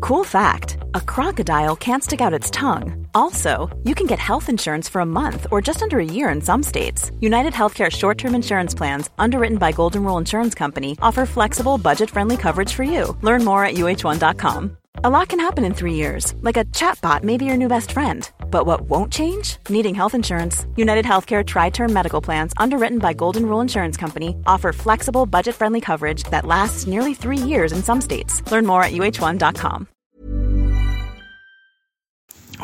Cool 0.00 0.24
fact 0.24 0.78
a 0.94 1.00
crocodile 1.00 1.76
can't 1.76 2.02
stick 2.02 2.20
out 2.20 2.32
its 2.32 2.50
tongue. 2.50 3.06
Also, 3.14 3.68
you 3.84 3.94
can 3.94 4.06
get 4.06 4.18
health 4.18 4.48
insurance 4.48 4.88
for 4.88 5.00
a 5.00 5.06
month 5.06 5.46
or 5.50 5.60
just 5.60 5.82
under 5.82 5.98
a 5.98 6.04
year 6.04 6.30
in 6.30 6.40
some 6.40 6.62
states. 6.62 7.10
United 7.20 7.52
Healthcare 7.52 7.90
short 7.90 8.18
term 8.18 8.34
insurance 8.34 8.74
plans, 8.74 9.10
underwritten 9.18 9.58
by 9.58 9.72
Golden 9.72 10.04
Rule 10.04 10.18
Insurance 10.18 10.54
Company, 10.54 10.96
offer 11.02 11.26
flexible, 11.26 11.78
budget 11.78 12.10
friendly 12.10 12.36
coverage 12.36 12.72
for 12.72 12.84
you. 12.84 13.16
Learn 13.22 13.44
more 13.44 13.64
at 13.64 13.74
uh1.com. 13.74 14.76
A 15.04 15.10
lot 15.10 15.28
can 15.28 15.40
happen 15.40 15.64
in 15.64 15.74
three 15.74 15.94
years, 15.94 16.34
like 16.40 16.56
a 16.56 16.64
chatbot 16.66 17.22
may 17.22 17.36
be 17.36 17.44
your 17.44 17.56
new 17.56 17.68
best 17.68 17.92
friend. 17.92 18.30
But 18.50 18.66
what 18.66 18.82
won't 18.82 19.12
change? 19.12 19.56
Needing 19.68 19.94
health 19.94 20.14
insurance. 20.14 20.66
United 20.76 21.04
Healthcare 21.04 21.42
Tri 21.42 21.70
Term 21.70 21.92
Medical 21.92 22.20
Plans, 22.20 22.52
underwritten 22.58 22.98
by 22.98 23.14
Golden 23.14 23.46
Rule 23.46 23.62
Insurance 23.62 23.96
Company, 23.96 24.36
offer 24.46 24.72
flexible, 24.72 25.24
budget 25.26 25.54
friendly 25.54 25.80
coverage 25.80 26.24
that 26.24 26.44
lasts 26.44 26.86
nearly 26.86 27.14
three 27.14 27.38
years 27.38 27.72
in 27.72 27.82
some 27.82 28.00
states. 28.00 28.42
Learn 28.50 28.66
more 28.66 28.82
at 28.82 28.92
uh1.com. 28.92 29.86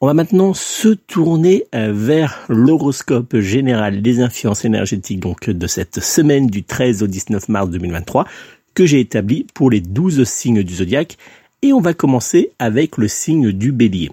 On 0.00 0.06
va 0.06 0.14
maintenant 0.14 0.54
se 0.54 0.88
tourner 0.88 1.64
euh, 1.74 1.92
vers 1.92 2.44
l'horoscope 2.48 3.38
général 3.38 4.02
des 4.02 4.20
influences 4.20 4.64
énergétiques 4.64 5.20
donc 5.20 5.50
de 5.50 5.66
cette 5.66 6.00
semaine 6.00 6.46
du 6.46 6.62
13 6.62 7.02
au 7.02 7.06
19 7.06 7.48
mars 7.48 7.68
2023 7.70 8.26
que 8.74 8.86
j'ai 8.86 9.00
établi 9.00 9.46
pour 9.54 9.70
les 9.70 9.80
12 9.80 10.24
signes 10.24 10.62
du 10.62 10.74
zodiaque 10.74 11.16
et 11.62 11.72
on 11.72 11.80
va 11.80 11.94
commencer 11.94 12.52
avec 12.58 12.96
le 12.96 13.08
signe 13.08 13.50
du 13.50 13.72
bélier. 13.72 14.12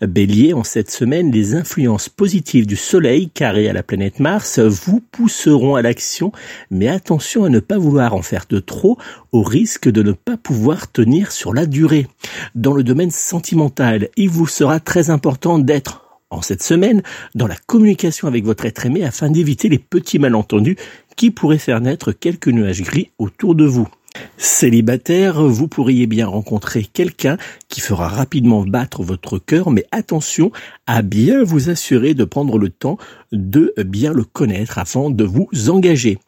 Bélier, 0.00 0.52
en 0.52 0.64
cette 0.64 0.90
semaine, 0.90 1.30
les 1.30 1.54
influences 1.54 2.08
positives 2.08 2.66
du 2.66 2.76
Soleil 2.76 3.30
carré 3.30 3.68
à 3.68 3.72
la 3.72 3.82
planète 3.82 4.20
Mars 4.20 4.58
vous 4.58 5.00
pousseront 5.00 5.74
à 5.74 5.82
l'action, 5.82 6.32
mais 6.70 6.88
attention 6.88 7.44
à 7.44 7.48
ne 7.48 7.60
pas 7.60 7.78
vouloir 7.78 8.14
en 8.14 8.22
faire 8.22 8.44
de 8.48 8.60
trop 8.60 8.98
au 9.32 9.42
risque 9.42 9.88
de 9.88 10.02
ne 10.02 10.12
pas 10.12 10.36
pouvoir 10.36 10.90
tenir 10.90 11.32
sur 11.32 11.54
la 11.54 11.66
durée. 11.66 12.06
Dans 12.54 12.72
le 12.72 12.82
domaine 12.82 13.10
sentimental, 13.10 14.08
il 14.16 14.28
vous 14.28 14.46
sera 14.46 14.80
très 14.80 15.10
important 15.10 15.58
d'être 15.58 16.04
en 16.30 16.42
cette 16.42 16.62
semaine 16.62 17.02
dans 17.34 17.46
la 17.46 17.56
communication 17.66 18.28
avec 18.28 18.44
votre 18.44 18.66
être 18.66 18.86
aimé 18.86 19.04
afin 19.04 19.30
d'éviter 19.30 19.68
les 19.68 19.78
petits 19.78 20.18
malentendus 20.18 20.76
qui 21.16 21.30
pourraient 21.30 21.58
faire 21.58 21.80
naître 21.80 22.12
quelques 22.12 22.48
nuages 22.48 22.82
gris 22.82 23.10
autour 23.18 23.54
de 23.54 23.64
vous. 23.64 23.88
Célibataire, 24.36 25.42
vous 25.42 25.68
pourriez 25.68 26.06
bien 26.06 26.26
rencontrer 26.26 26.84
quelqu'un 26.84 27.38
qui 27.68 27.80
fera 27.80 28.08
rapidement 28.08 28.62
battre 28.62 29.02
votre 29.02 29.38
cœur, 29.38 29.70
mais 29.70 29.86
attention 29.90 30.52
à 30.86 31.02
bien 31.02 31.42
vous 31.42 31.70
assurer 31.70 32.14
de 32.14 32.24
prendre 32.24 32.58
le 32.58 32.68
temps 32.68 32.98
de 33.32 33.74
bien 33.78 34.12
le 34.12 34.24
connaître 34.24 34.78
afin 34.78 35.10
de 35.10 35.24
vous 35.24 35.48
engager. 35.68 36.18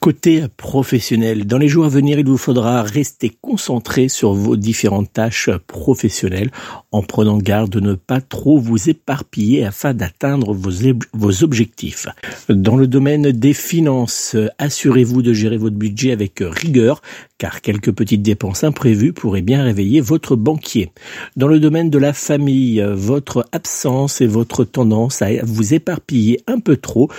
Côté 0.00 0.44
professionnel, 0.56 1.46
dans 1.46 1.58
les 1.58 1.68
jours 1.68 1.84
à 1.84 1.90
venir, 1.90 2.18
il 2.18 2.26
vous 2.26 2.38
faudra 2.38 2.82
rester 2.82 3.30
concentré 3.42 4.08
sur 4.08 4.32
vos 4.32 4.56
différentes 4.56 5.12
tâches 5.12 5.50
professionnelles 5.66 6.50
en 6.90 7.02
prenant 7.02 7.36
garde 7.36 7.68
de 7.68 7.80
ne 7.80 7.92
pas 7.92 8.22
trop 8.22 8.58
vous 8.58 8.88
éparpiller 8.88 9.62
afin 9.62 9.92
d'atteindre 9.92 10.54
vos, 10.54 11.44
objectifs. 11.44 12.06
Dans 12.48 12.76
le 12.76 12.86
domaine 12.86 13.30
des 13.30 13.52
finances, 13.52 14.36
assurez-vous 14.56 15.20
de 15.20 15.34
gérer 15.34 15.58
votre 15.58 15.76
budget 15.76 16.12
avec 16.12 16.38
rigueur 16.40 17.02
car 17.36 17.60
quelques 17.60 17.92
petites 17.92 18.22
dépenses 18.22 18.64
imprévues 18.64 19.12
pourraient 19.12 19.42
bien 19.42 19.62
réveiller 19.62 20.00
votre 20.00 20.34
banquier. 20.34 20.92
Dans 21.36 21.48
le 21.48 21.60
domaine 21.60 21.90
de 21.90 21.98
la 21.98 22.14
famille, 22.14 22.82
votre 22.94 23.46
absence 23.52 24.22
et 24.22 24.26
votre 24.26 24.64
tendance 24.64 25.20
à 25.20 25.28
vous 25.42 25.74
éparpiller 25.74 26.40
un 26.46 26.58
peu 26.58 26.78
trop 26.78 27.10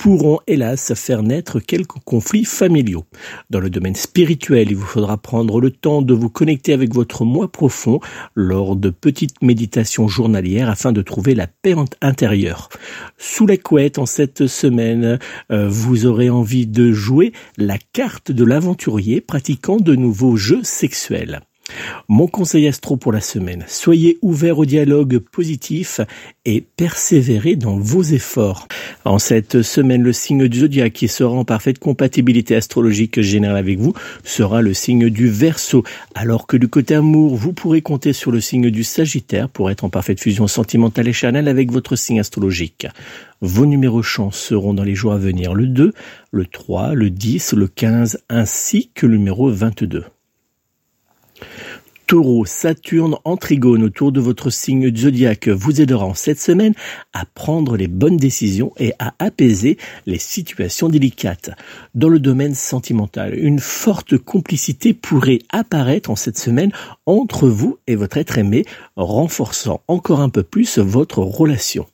pourront 0.00 0.38
hélas 0.46 0.94
faire 0.94 1.22
naître 1.22 1.60
quelques 1.60 1.98
conflits 2.06 2.46
familiaux. 2.46 3.04
Dans 3.50 3.60
le 3.60 3.68
domaine 3.68 3.94
spirituel, 3.94 4.68
il 4.70 4.76
vous 4.76 4.86
faudra 4.86 5.18
prendre 5.18 5.60
le 5.60 5.70
temps 5.70 6.00
de 6.00 6.14
vous 6.14 6.30
connecter 6.30 6.72
avec 6.72 6.94
votre 6.94 7.26
moi 7.26 7.52
profond 7.52 8.00
lors 8.34 8.76
de 8.76 8.88
petites 8.88 9.42
méditations 9.42 10.08
journalières 10.08 10.70
afin 10.70 10.92
de 10.92 11.02
trouver 11.02 11.34
la 11.34 11.48
paix 11.48 11.74
intérieure. 12.00 12.70
Sous 13.18 13.46
la 13.46 13.58
couette 13.58 13.98
en 13.98 14.06
cette 14.06 14.46
semaine, 14.46 15.18
euh, 15.52 15.68
vous 15.68 16.06
aurez 16.06 16.30
envie 16.30 16.66
de 16.66 16.92
jouer 16.92 17.34
la 17.58 17.76
carte 17.76 18.32
de 18.32 18.44
l'aventurier 18.44 19.20
pratiquant 19.20 19.76
de 19.76 19.94
nouveaux 19.94 20.36
jeux 20.36 20.64
sexuels. 20.64 21.42
Mon 22.08 22.26
conseil 22.26 22.66
astro 22.68 22.96
pour 22.96 23.12
la 23.12 23.20
semaine, 23.20 23.64
soyez 23.66 24.18
ouvert 24.22 24.58
au 24.58 24.64
dialogue 24.64 25.18
positif 25.18 26.00
et 26.44 26.64
persévérez 26.76 27.56
dans 27.56 27.78
vos 27.78 28.02
efforts. 28.02 28.66
En 29.04 29.18
cette 29.18 29.62
semaine, 29.62 30.02
le 30.02 30.12
signe 30.12 30.48
du 30.48 30.60
zodiaque 30.60 30.92
qui 30.92 31.08
sera 31.08 31.32
en 31.32 31.44
parfaite 31.44 31.78
compatibilité 31.78 32.56
astrologique 32.56 33.20
générale 33.20 33.56
avec 33.56 33.78
vous 33.78 33.94
sera 34.24 34.62
le 34.62 34.74
signe 34.74 35.10
du 35.10 35.28
Verseau, 35.28 35.84
alors 36.14 36.46
que 36.46 36.56
du 36.56 36.68
côté 36.68 36.94
amour, 36.94 37.36
vous 37.36 37.52
pourrez 37.52 37.82
compter 37.82 38.12
sur 38.12 38.30
le 38.30 38.40
signe 38.40 38.70
du 38.70 38.84
Sagittaire 38.84 39.48
pour 39.48 39.70
être 39.70 39.84
en 39.84 39.90
parfaite 39.90 40.20
fusion 40.20 40.46
sentimentale 40.46 41.08
et 41.08 41.12
charnelle 41.12 41.48
avec 41.48 41.70
votre 41.70 41.96
signe 41.96 42.20
astrologique. 42.20 42.86
Vos 43.40 43.66
numéros 43.66 44.02
chance 44.02 44.36
seront 44.36 44.74
dans 44.74 44.84
les 44.84 44.94
jours 44.94 45.12
à 45.12 45.18
venir 45.18 45.54
le 45.54 45.66
2, 45.66 45.92
le 46.30 46.46
3, 46.46 46.94
le 46.94 47.10
10, 47.10 47.54
le 47.54 47.68
15 47.68 48.18
ainsi 48.28 48.90
que 48.94 49.06
le 49.06 49.16
numéro 49.16 49.50
22. 49.50 50.04
Taureau, 52.10 52.44
Saturne 52.44 53.14
en 53.24 53.36
trigone 53.36 53.84
autour 53.84 54.10
de 54.10 54.18
votre 54.18 54.50
signe 54.50 54.92
zodiaque 54.96 55.46
vous 55.46 55.80
aidera 55.80 56.04
en 56.04 56.14
cette 56.14 56.40
semaine 56.40 56.74
à 57.12 57.24
prendre 57.24 57.76
les 57.76 57.86
bonnes 57.86 58.16
décisions 58.16 58.72
et 58.80 58.92
à 58.98 59.14
apaiser 59.20 59.78
les 60.06 60.18
situations 60.18 60.88
délicates. 60.88 61.50
Dans 61.94 62.08
le 62.08 62.18
domaine 62.18 62.56
sentimental, 62.56 63.38
une 63.38 63.60
forte 63.60 64.18
complicité 64.18 64.92
pourrait 64.92 65.38
apparaître 65.50 66.10
en 66.10 66.16
cette 66.16 66.36
semaine 66.36 66.72
entre 67.06 67.46
vous 67.46 67.78
et 67.86 67.94
votre 67.94 68.16
être 68.16 68.38
aimé, 68.38 68.64
renforçant 68.96 69.82
encore 69.86 70.18
un 70.18 70.30
peu 70.30 70.42
plus 70.42 70.78
votre 70.78 71.20
relation. 71.20 71.86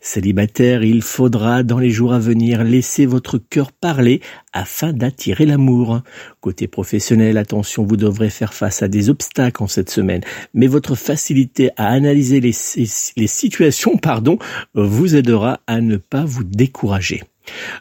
Célibataire, 0.00 0.82
il 0.82 1.02
faudra 1.02 1.62
dans 1.62 1.78
les 1.78 1.90
jours 1.90 2.12
à 2.12 2.18
venir 2.18 2.64
laisser 2.64 3.06
votre 3.06 3.38
cœur 3.38 3.72
parler 3.72 4.20
afin 4.52 4.92
d'attirer 4.92 5.46
l'amour. 5.46 6.02
Côté 6.40 6.66
professionnel, 6.66 7.38
attention, 7.38 7.84
vous 7.84 7.96
devrez 7.96 8.30
faire 8.30 8.54
face 8.54 8.82
à 8.82 8.88
des 8.88 9.10
obstacles 9.10 9.62
en 9.62 9.68
cette 9.68 9.90
semaine, 9.90 10.22
mais 10.54 10.66
votre 10.66 10.94
facilité 10.94 11.70
à 11.76 11.88
analyser 11.88 12.40
les, 12.40 12.52
situations, 12.52 13.96
pardon, 13.96 14.38
vous 14.74 15.14
aidera 15.16 15.60
à 15.66 15.80
ne 15.80 15.96
pas 15.96 16.24
vous 16.24 16.44
décourager. 16.44 17.22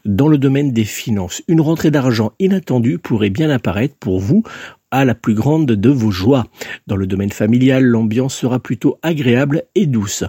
Dans 0.05 0.27
le 0.27 0.37
domaine 0.37 0.71
des 0.71 0.85
finances, 0.85 1.43
une 1.47 1.61
rentrée 1.61 1.91
d'argent 1.91 2.33
inattendue 2.39 2.97
pourrait 2.97 3.29
bien 3.29 3.49
apparaître 3.49 3.95
pour 3.99 4.19
vous 4.19 4.43
à 4.91 5.05
la 5.05 5.15
plus 5.15 5.33
grande 5.33 5.65
de 5.65 5.89
vos 5.89 6.11
joies. 6.11 6.45
Dans 6.87 6.95
le 6.95 7.07
domaine 7.07 7.31
familial, 7.31 7.83
l'ambiance 7.83 8.35
sera 8.35 8.59
plutôt 8.59 8.97
agréable 9.01 9.63
et 9.75 9.85
douce. 9.85 10.23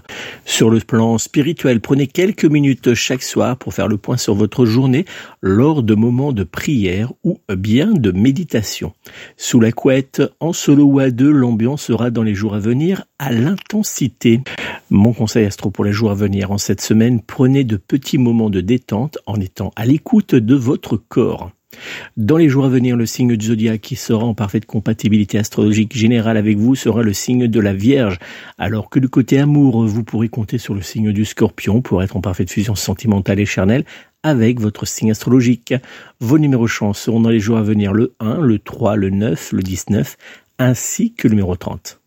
Sur 0.45 0.71
le 0.71 0.79
plan 0.81 1.19
spirituel, 1.19 1.81
prenez 1.81 2.07
quelques 2.07 2.45
minutes 2.45 2.95
chaque 2.95 3.23
soir 3.23 3.57
pour 3.57 3.75
faire 3.75 3.89
le 3.89 3.99
point 3.99 4.17
sur 4.17 4.35
votre 4.35 4.65
journée 4.65 5.05
lors 5.41 5.83
de 5.83 5.95
moments 5.95 6.33
de 6.33 6.45
prière 6.45 7.13
ou 7.25 7.41
bien 7.55 7.93
de 7.93 8.13
méditation. 8.13 8.93
Sous 9.37 9.61
la 9.61 9.73
couette, 9.73 10.23
en 10.41 10.53
solo 10.53 10.85
ou 10.85 10.99
à 11.01 11.11
deux, 11.11 11.31
l'ambiance 11.31 11.83
sera 11.83 12.11
dans 12.11 12.23
les 12.23 12.35
jours 12.35 12.55
à 12.55 12.59
venir 12.59 13.05
à 13.19 13.33
l'intensité. 13.33 14.41
Mon 14.91 15.13
conseil 15.13 15.47
astro 15.47 15.71
pour 15.71 15.85
les 15.85 15.93
jours 15.93 16.11
à 16.11 16.15
venir 16.15 16.51
en 16.51 16.59
cette 16.59 16.81
semaine, 16.81 17.21
prenez 17.21 17.65
de 17.65 17.77
petits 17.77 18.19
moments 18.19 18.51
de 18.51 18.61
détente 18.61 19.19
en 19.27 19.37
étant 19.37 19.73
à 19.77 19.87
l'écoute 19.87 20.35
de 20.35 20.55
votre 20.55 20.97
corps. 20.97 21.51
Dans 22.17 22.37
les 22.37 22.49
jours 22.49 22.65
à 22.65 22.69
venir, 22.69 22.97
le 22.97 23.07
signe 23.07 23.37
du 23.37 23.47
zodiaque 23.47 23.81
qui 23.81 23.97
sera 23.97 24.25
en 24.25 24.35
parfaite 24.35 24.67
compatibilité 24.67 25.39
astrologique 25.39 25.97
générale 25.97 26.37
avec 26.37 26.59
vous 26.59 26.75
sera 26.75 27.03
le 27.03 27.13
signe 27.13 27.49
de 27.49 27.61
la 27.61 27.73
Vierge, 27.73 28.19
alors 28.59 28.91
que 28.91 28.99
du 28.99 29.09
côté 29.09 29.39
amour, 29.39 29.87
vous 29.87 30.05
pourrez 30.05 30.29
compter 30.29 30.59
sur 30.59 30.75
le 30.75 30.83
signe 30.83 31.13
du 31.13 31.25
Scorpion 31.25 31.81
pour 31.81 32.03
être 32.03 32.17
en 32.17 32.21
parfaite 32.21 32.51
fusion 32.51 32.75
sentimentale 32.75 33.41
et 33.41 33.47
charnelle 33.47 33.85
avec 34.23 34.61
votre 34.61 34.87
signe 34.87 35.11
astrologique. 35.11 35.75
Vos 36.21 36.39
numéros 36.39 36.67
chance 36.67 37.01
seront 37.01 37.21
dans 37.21 37.31
les 37.31 37.41
jours 37.41 37.59
à 37.59 37.63
venir 37.63 37.93
le 37.93 38.15
1, 38.21 38.41
le 38.41 38.59
3, 38.59 38.97
le 38.97 39.11
9, 39.11 39.53
le 39.53 39.63
19, 39.63 40.17
ainsi 40.59 41.13
que 41.13 41.29
le 41.29 41.35
numéro 41.35 41.57
30. 41.57 42.02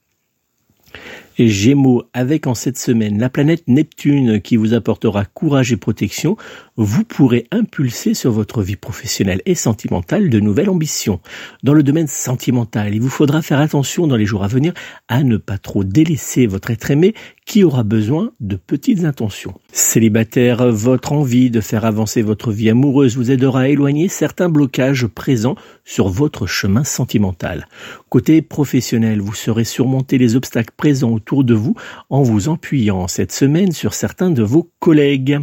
Gémeaux, 1.38 2.04
avec 2.14 2.48
en 2.48 2.56
cette 2.56 2.78
semaine 2.78 3.20
la 3.20 3.30
planète 3.30 3.64
Neptune 3.68 4.42
qui 4.42 4.58
vous 4.58 4.74
apportera 4.74 5.26
courage 5.26 5.72
et 5.72 5.78
protection, 5.78 6.38
vous 6.78 7.04
pourrez 7.04 7.48
impulser 7.52 8.14
sur 8.14 8.32
votre 8.32 8.62
vie 8.62 8.76
professionnelle 8.76 9.42
et 9.46 9.56
sentimentale 9.56 10.30
de 10.30 10.40
nouvelles 10.40 10.70
ambitions. 10.70 11.20
Dans 11.64 11.74
le 11.74 11.84
domaine 11.84 12.08
sentimental, 12.08 12.94
il 12.94 13.02
vous 13.02 13.10
faudra 13.10 13.42
faire 13.42 13.60
attention 13.60 14.08
dans 14.08 14.16
les 14.16 14.26
jours 14.26 14.44
à 14.44 14.48
venir 14.48 14.74
à 15.08 15.24
ne 15.24 15.38
pas 15.38 15.58
trop 15.58 15.84
délaisser 15.84 16.48
votre 16.48 16.72
être 16.72 16.92
aimé 16.92 17.14
qui 17.46 17.64
aura 17.64 17.84
besoin 17.84 18.32
de 18.40 18.56
petites 18.56 19.04
intentions. 19.04 19.54
Célibataire, 19.78 20.72
votre 20.72 21.12
envie 21.12 21.50
de 21.50 21.60
faire 21.60 21.84
avancer 21.84 22.22
votre 22.22 22.54
vie 22.54 22.70
amoureuse 22.70 23.18
vous 23.18 23.30
aidera 23.30 23.64
à 23.64 23.68
éloigner 23.68 24.08
certains 24.08 24.48
blocages 24.48 25.06
présents 25.06 25.58
sur 25.84 26.08
votre 26.08 26.48
chemin 26.48 26.86
sentimental. 26.86 27.68
Côté 28.08 28.42
professionnel, 28.42 29.20
vous 29.20 29.34
saurez 29.34 29.66
surmonter 29.66 30.18
les 30.18 30.38
obstacles 30.38 30.74
présents 30.78 31.12
autour 31.12 31.44
de 31.44 31.54
vous 31.54 31.76
en 32.10 32.24
vous 32.24 32.50
appuyant 32.50 33.10
cette 33.10 33.34
semaine 33.34 33.74
sur 33.74 33.94
certains 33.94 34.32
de 34.32 34.44
vos 34.44 34.72
collègues. 34.80 35.40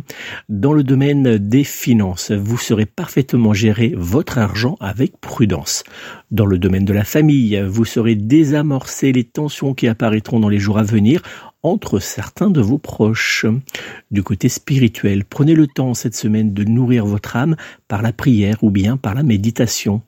Dans 0.48 0.72
le 0.72 0.82
domaine 0.82 1.36
des 1.36 1.64
finances, 1.64 2.32
vous 2.32 2.56
saurez 2.56 2.86
parfaitement 2.86 3.52
gérer 3.52 3.92
votre 3.98 4.38
argent 4.38 4.78
avec 4.80 5.20
prudence. 5.20 5.84
Dans 6.30 6.46
le 6.46 6.56
domaine 6.56 6.86
de 6.86 6.94
la 6.94 7.04
famille, 7.04 7.62
vous 7.68 7.84
saurez 7.84 8.14
désamorcer 8.14 9.12
les 9.12 9.24
tensions 9.24 9.74
qui 9.74 9.88
apparaîtront 9.88 10.40
dans 10.40 10.48
les 10.48 10.58
jours 10.58 10.78
à 10.78 10.82
venir 10.82 11.20
entre 11.62 11.98
certains 11.98 12.50
de 12.50 12.60
vos 12.60 12.78
proches. 12.78 13.46
Du 14.10 14.22
côté 14.22 14.48
spirituel, 14.48 15.24
prenez 15.24 15.54
le 15.54 15.66
temps 15.66 15.94
cette 15.94 16.14
semaine 16.14 16.52
de 16.52 16.64
nourrir 16.64 17.06
votre 17.06 17.36
âme 17.36 17.56
par 17.88 18.02
la 18.02 18.12
prière 18.12 18.62
ou 18.62 18.70
bien 18.70 18.96
par 18.96 19.14
la 19.14 19.22
méditation. 19.22 20.02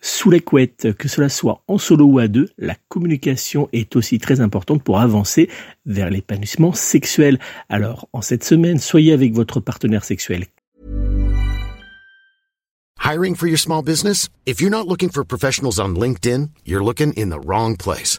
Sous 0.00 0.30
les 0.30 0.40
couettes, 0.40 0.92
que 0.94 1.08
cela 1.08 1.28
soit 1.28 1.62
en 1.68 1.78
solo 1.78 2.04
ou 2.06 2.18
à 2.18 2.28
deux, 2.28 2.48
la 2.58 2.76
communication 2.88 3.68
est 3.72 3.96
aussi 3.96 4.18
très 4.18 4.40
importante 4.40 4.82
pour 4.82 5.00
avancer 5.00 5.48
vers 5.86 6.10
l'épanouissement 6.10 6.72
sexuel. 6.72 7.38
Alors, 7.68 8.08
en 8.12 8.22
cette 8.22 8.44
semaine, 8.44 8.78
soyez 8.78 9.12
avec 9.12 9.32
votre 9.34 9.60
partenaire 9.60 10.04
sexuel. 10.04 10.46
Hiring 13.04 13.34
for 13.34 13.46
your 13.46 13.58
small 13.58 13.82
business? 13.82 14.30
If 14.46 14.62
you're 14.62 14.70
not 14.70 14.88
looking 14.88 15.10
for 15.10 15.24
professionals 15.24 15.78
on 15.78 15.94
LinkedIn, 15.94 16.48
you're 16.64 16.82
looking 16.82 17.12
in 17.12 17.28
the 17.28 17.38
wrong 17.38 17.76
place. 17.76 18.18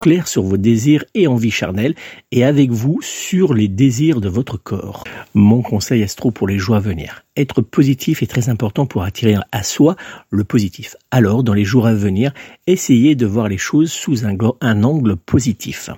Clair 0.00 0.28
sur 0.28 0.42
vos 0.42 0.56
désirs 0.56 1.04
et 1.14 1.26
envies 1.26 1.50
charnelles 1.50 1.94
et 2.30 2.44
avec 2.44 2.70
vous 2.70 3.00
sur 3.02 3.54
les 3.54 3.68
désirs 3.68 4.20
de 4.20 4.28
votre 4.28 4.56
corps. 4.56 5.04
Mon 5.34 5.62
conseil 5.62 6.02
astro 6.02 6.30
pour 6.30 6.48
les 6.48 6.58
jours 6.58 6.76
à 6.76 6.80
venir. 6.80 7.24
Être 7.36 7.60
positif 7.60 8.22
est 8.22 8.26
très 8.26 8.48
important 8.48 8.86
pour 8.86 9.02
attirer 9.02 9.36
à 9.52 9.62
soi 9.62 9.96
le 10.30 10.44
positif. 10.44 10.96
Alors, 11.10 11.42
dans 11.42 11.54
les 11.54 11.64
jours 11.64 11.86
à 11.86 11.94
venir, 11.94 12.32
essayez 12.66 13.14
de 13.14 13.26
voir 13.26 13.48
les 13.48 13.58
choses 13.58 13.90
sous 13.90 14.24
un, 14.24 14.36
un 14.60 14.82
angle 14.84 15.16
positif. 15.16 15.90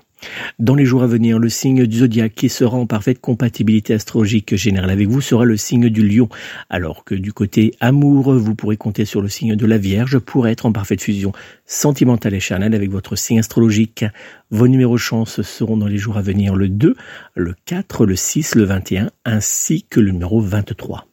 Dans 0.58 0.74
les 0.74 0.84
jours 0.84 1.02
à 1.02 1.06
venir, 1.06 1.38
le 1.38 1.48
signe 1.48 1.86
du 1.86 1.98
zodiaque 1.98 2.34
qui 2.34 2.48
sera 2.48 2.76
en 2.76 2.86
parfaite 2.86 3.20
compatibilité 3.20 3.94
astrologique 3.94 4.56
générale 4.56 4.90
avec 4.90 5.08
vous 5.08 5.20
sera 5.20 5.44
le 5.44 5.56
signe 5.56 5.88
du 5.88 6.06
lion, 6.06 6.28
alors 6.70 7.04
que 7.04 7.14
du 7.14 7.32
côté 7.32 7.74
amour, 7.80 8.32
vous 8.34 8.54
pourrez 8.54 8.76
compter 8.76 9.04
sur 9.04 9.22
le 9.22 9.28
signe 9.28 9.56
de 9.56 9.66
la 9.66 9.78
Vierge 9.78 10.18
pour 10.18 10.48
être 10.48 10.66
en 10.66 10.72
parfaite 10.72 11.02
fusion 11.02 11.32
sentimentale 11.66 12.34
et 12.34 12.40
charnelle 12.40 12.74
avec 12.74 12.90
votre 12.90 13.16
signe 13.16 13.38
astrologique. 13.38 14.04
Vos 14.50 14.68
numéros 14.68 14.98
chance 14.98 15.42
seront 15.42 15.76
dans 15.76 15.86
les 15.86 15.98
jours 15.98 16.16
à 16.16 16.22
venir 16.22 16.54
le 16.54 16.68
2, 16.68 16.96
le 17.34 17.54
4, 17.66 18.06
le 18.06 18.16
6, 18.16 18.54
le 18.54 18.64
21 18.64 19.10
ainsi 19.24 19.84
que 19.88 20.00
le 20.00 20.10
numéro 20.10 20.40
23. 20.40 21.07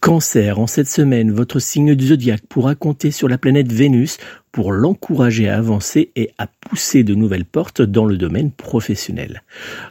Cancer, 0.00 0.58
en 0.58 0.66
cette 0.66 0.88
semaine, 0.88 1.30
votre 1.30 1.58
signe 1.58 1.94
du 1.94 2.06
zodiaque 2.06 2.46
pourra 2.48 2.74
compter 2.74 3.10
sur 3.10 3.28
la 3.28 3.36
planète 3.36 3.70
Vénus 3.70 4.16
pour 4.50 4.72
l'encourager 4.72 5.46
à 5.46 5.58
avancer 5.58 6.10
et 6.16 6.30
à 6.38 6.46
pousser 6.46 7.04
de 7.04 7.14
nouvelles 7.14 7.44
portes 7.44 7.82
dans 7.82 8.06
le 8.06 8.16
domaine 8.16 8.50
professionnel. 8.50 9.42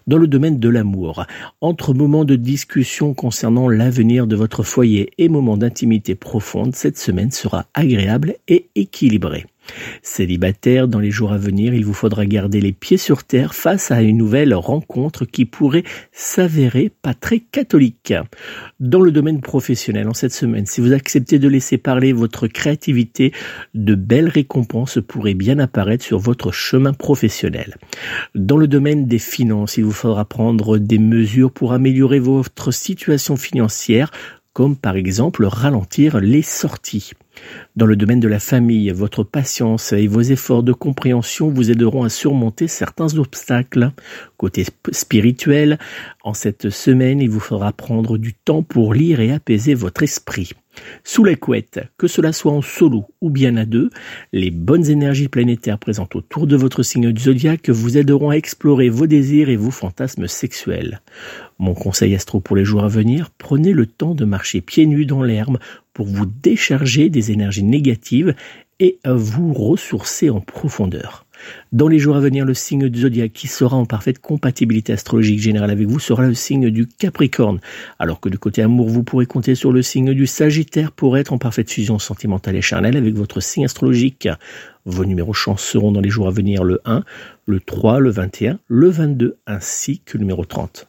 Dans 0.07 0.17
le 0.17 0.25
domaine 0.25 0.57
de 0.57 0.67
l'amour, 0.67 1.27
entre 1.61 1.93
moments 1.93 2.25
de 2.25 2.35
discussion 2.35 3.13
concernant 3.13 3.69
l'avenir 3.69 4.25
de 4.25 4.35
votre 4.35 4.63
foyer 4.63 5.11
et 5.19 5.29
moments 5.29 5.57
d'intimité 5.57 6.15
profonde, 6.15 6.75
cette 6.75 6.97
semaine 6.97 7.29
sera 7.29 7.67
agréable 7.75 8.33
et 8.47 8.65
équilibrée. 8.73 9.45
Célibataire, 10.01 10.87
dans 10.87 10.99
les 10.99 11.11
jours 11.11 11.31
à 11.31 11.37
venir, 11.37 11.73
il 11.73 11.85
vous 11.85 11.93
faudra 11.93 12.25
garder 12.25 12.61
les 12.61 12.71
pieds 12.71 12.97
sur 12.97 13.23
terre 13.23 13.53
face 13.53 13.91
à 13.91 14.01
une 14.01 14.17
nouvelle 14.17 14.53
rencontre 14.53 15.25
qui 15.25 15.45
pourrait 15.45 15.83
s'avérer 16.11 16.91
pas 17.01 17.13
très 17.13 17.39
catholique. 17.39 18.13
Dans 18.79 19.01
le 19.01 19.11
domaine 19.11 19.41
professionnel, 19.41 20.07
en 20.07 20.13
cette 20.13 20.33
semaine, 20.33 20.65
si 20.65 20.81
vous 20.81 20.93
acceptez 20.93 21.39
de 21.39 21.47
laisser 21.47 21.77
parler 21.77 22.13
votre 22.13 22.47
créativité, 22.47 23.33
de 23.73 23.95
belles 23.95 24.29
récompenses 24.29 24.99
pourraient 25.05 25.33
bien 25.33 25.59
apparaître 25.59 26.03
sur 26.03 26.19
votre 26.19 26.51
chemin 26.51 26.93
professionnel. 26.93 27.75
Dans 28.35 28.57
le 28.57 28.67
domaine 28.67 29.05
des 29.05 29.19
finances, 29.19 29.77
il 29.77 29.85
vous 29.85 29.91
faudra 29.91 30.25
prendre 30.25 30.77
des 30.77 30.99
mesures 30.99 31.51
pour 31.51 31.73
améliorer 31.73 32.19
votre 32.19 32.71
situation 32.71 33.35
financière, 33.35 34.11
comme 34.53 34.75
par 34.75 34.95
exemple 34.95 35.45
ralentir 35.45 36.19
les 36.19 36.41
sorties. 36.41 37.11
Dans 37.75 37.85
le 37.85 37.95
domaine 37.95 38.19
de 38.19 38.27
la 38.27 38.39
famille, 38.39 38.89
votre 38.91 39.23
patience 39.23 39.93
et 39.93 40.07
vos 40.07 40.21
efforts 40.21 40.63
de 40.63 40.73
compréhension 40.73 41.49
vous 41.49 41.71
aideront 41.71 42.03
à 42.03 42.09
surmonter 42.09 42.67
certains 42.67 43.17
obstacles. 43.17 43.91
Côté 44.37 44.65
spirituel, 44.91 45.79
en 46.23 46.33
cette 46.33 46.69
semaine, 46.69 47.21
il 47.21 47.29
vous 47.29 47.39
faudra 47.39 47.71
prendre 47.71 48.17
du 48.17 48.33
temps 48.33 48.63
pour 48.63 48.93
lire 48.93 49.19
et 49.19 49.31
apaiser 49.31 49.73
votre 49.73 50.03
esprit. 50.03 50.51
Sous 51.03 51.23
la 51.23 51.35
couette, 51.35 51.79
que 51.97 52.07
cela 52.07 52.31
soit 52.31 52.51
en 52.51 52.61
solo 52.61 53.05
ou 53.21 53.29
bien 53.29 53.57
à 53.57 53.65
deux, 53.65 53.89
les 54.31 54.51
bonnes 54.51 54.89
énergies 54.89 55.27
planétaires 55.27 55.79
présentes 55.79 56.15
autour 56.15 56.47
de 56.47 56.55
votre 56.55 56.83
signe 56.83 57.11
du 57.11 57.23
zodiaque 57.23 57.69
vous 57.69 57.97
aideront 57.97 58.29
à 58.29 58.35
explorer 58.35 58.89
vos 58.89 59.07
désirs 59.07 59.49
et 59.49 59.57
vos 59.57 59.71
fantasmes 59.71 60.27
sexuels. 60.27 61.01
Mon 61.59 61.73
conseil 61.73 62.15
astro 62.15 62.39
pour 62.39 62.55
les 62.55 62.63
jours 62.63 62.85
à 62.85 62.87
venir, 62.87 63.31
prenez 63.37 63.73
le 63.73 63.85
temps 63.85 64.15
de 64.15 64.23
marcher 64.23 64.61
pieds 64.61 64.85
nus 64.85 65.05
dans 65.05 65.21
l'herbe 65.21 65.59
pour 65.93 66.07
vous 66.07 66.25
décharger 66.25 67.09
des 67.09 67.31
énergies 67.31 67.63
négatives 67.63 68.33
et 68.79 68.97
vous 69.05 69.53
ressourcer 69.53 70.29
en 70.29 70.39
profondeur. 70.39 71.25
Dans 71.71 71.87
les 71.87 71.99
jours 71.99 72.15
à 72.15 72.21
venir, 72.21 72.45
le 72.45 72.53
signe 72.53 72.89
du 72.89 73.01
zodiaque 73.01 73.33
qui 73.33 73.47
sera 73.47 73.75
en 73.75 73.85
parfaite 73.85 74.19
compatibilité 74.19 74.93
astrologique 74.93 75.39
générale 75.39 75.71
avec 75.71 75.87
vous 75.87 75.99
sera 75.99 76.25
le 76.25 76.33
signe 76.33 76.69
du 76.69 76.87
Capricorne, 76.87 77.59
alors 77.97 78.19
que 78.19 78.29
du 78.29 78.37
côté 78.37 78.61
amour, 78.61 78.87
vous 78.87 79.03
pourrez 79.03 79.25
compter 79.25 79.55
sur 79.55 79.71
le 79.71 79.81
signe 79.81 80.13
du 80.13 80.27
Sagittaire 80.27 80.91
pour 80.91 81.17
être 81.17 81.33
en 81.33 81.37
parfaite 81.37 81.69
fusion 81.69 81.99
sentimentale 81.99 82.55
et 82.55 82.61
charnelle 82.61 82.97
avec 82.97 83.15
votre 83.15 83.41
signe 83.41 83.65
astrologique. 83.65 84.29
Vos 84.85 85.05
numéros 85.05 85.33
chance 85.33 85.61
seront 85.61 85.91
dans 85.91 86.01
les 86.01 86.09
jours 86.09 86.27
à 86.27 86.31
venir 86.31 86.63
le 86.63 86.79
1, 86.85 87.03
le 87.45 87.59
3, 87.59 87.99
le 87.99 88.09
21, 88.09 88.59
le 88.67 88.89
22 88.89 89.37
ainsi 89.45 89.99
que 90.05 90.17
le 90.17 90.21
numéro 90.21 90.45
30. 90.45 90.87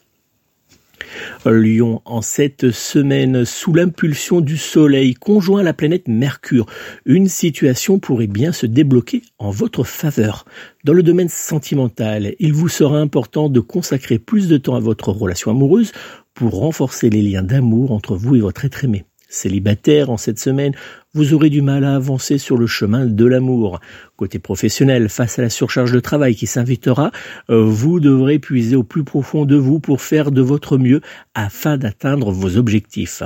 Lion, 1.45 2.03
en 2.05 2.23
cette 2.23 2.71
semaine, 2.71 3.45
sous 3.45 3.73
l'impulsion 3.73 4.41
du 4.41 4.57
Soleil 4.57 5.15
conjoint 5.15 5.61
à 5.61 5.65
la 5.65 5.73
planète 5.73 6.09
Mercure, 6.09 6.67
une 7.05 7.29
situation 7.29 7.99
pourrait 7.99 8.27
bien 8.27 8.53
se 8.53 8.67
débloquer 8.67 9.23
en 9.39 9.51
votre 9.51 9.85
faveur. 9.85 10.45
Dans 10.85 10.93
le 10.93 11.03
domaine 11.03 11.29
sentimental, 11.29 12.35
il 12.39 12.53
vous 12.53 12.69
sera 12.69 12.99
important 12.99 13.49
de 13.49 13.61
consacrer 13.61 14.19
plus 14.19 14.49
de 14.49 14.57
temps 14.57 14.77
à 14.77 14.81
votre 14.81 15.11
relation 15.11 15.51
amoureuse 15.51 15.93
pour 16.35 16.59
renforcer 16.59 17.11
les 17.11 17.23
liens 17.23 17.43
d'amour 17.43 17.93
entre 17.93 18.17
vous 18.17 18.37
et 18.37 18.41
votre 18.41 18.65
être 18.65 18.85
aimé. 18.85 19.05
Célibataire 19.31 20.11
en 20.11 20.17
cette 20.17 20.41
semaine, 20.41 20.75
vous 21.15 21.35
aurez 21.35 21.51
du 21.51 21.63
mal 21.63 21.85
à 21.85 21.95
avancer 21.95 22.37
sur 22.37 22.57
le 22.57 22.67
chemin 22.67 23.07
de 23.07 23.25
l'amour. 23.25 23.81
Côté 24.17 24.41
professionnel, 24.41 25.09
face 25.09 25.39
à 25.39 25.43
la 25.43 25.51
surcharge 25.51 25.93
de 25.93 26.01
travail 26.01 26.35
qui 26.35 26.49
s'invitera, 26.49 27.13
euh, 27.49 27.63
vous 27.63 28.01
devrez 28.01 28.41
puiser 28.41 28.75
au 28.75 28.83
plus 28.83 29.05
profond 29.05 29.45
de 29.45 29.55
vous 29.55 29.79
pour 29.79 30.03
faire 30.03 30.33
de 30.33 30.43
votre 30.43 30.79
mieux 30.79 31.01
afin 31.35 31.79
d'atteindre 31.79 32.33
vos 32.33 32.57
objectifs. 32.57 33.23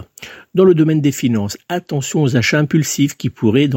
Dans 0.54 0.64
le 0.64 0.74
domaine 0.74 1.00
des 1.00 1.10
finances, 1.10 1.56
attention 1.70 2.22
aux 2.22 2.36
achats 2.36 2.58
impulsifs 2.58 3.16
qui 3.16 3.30
pourraient, 3.30 3.68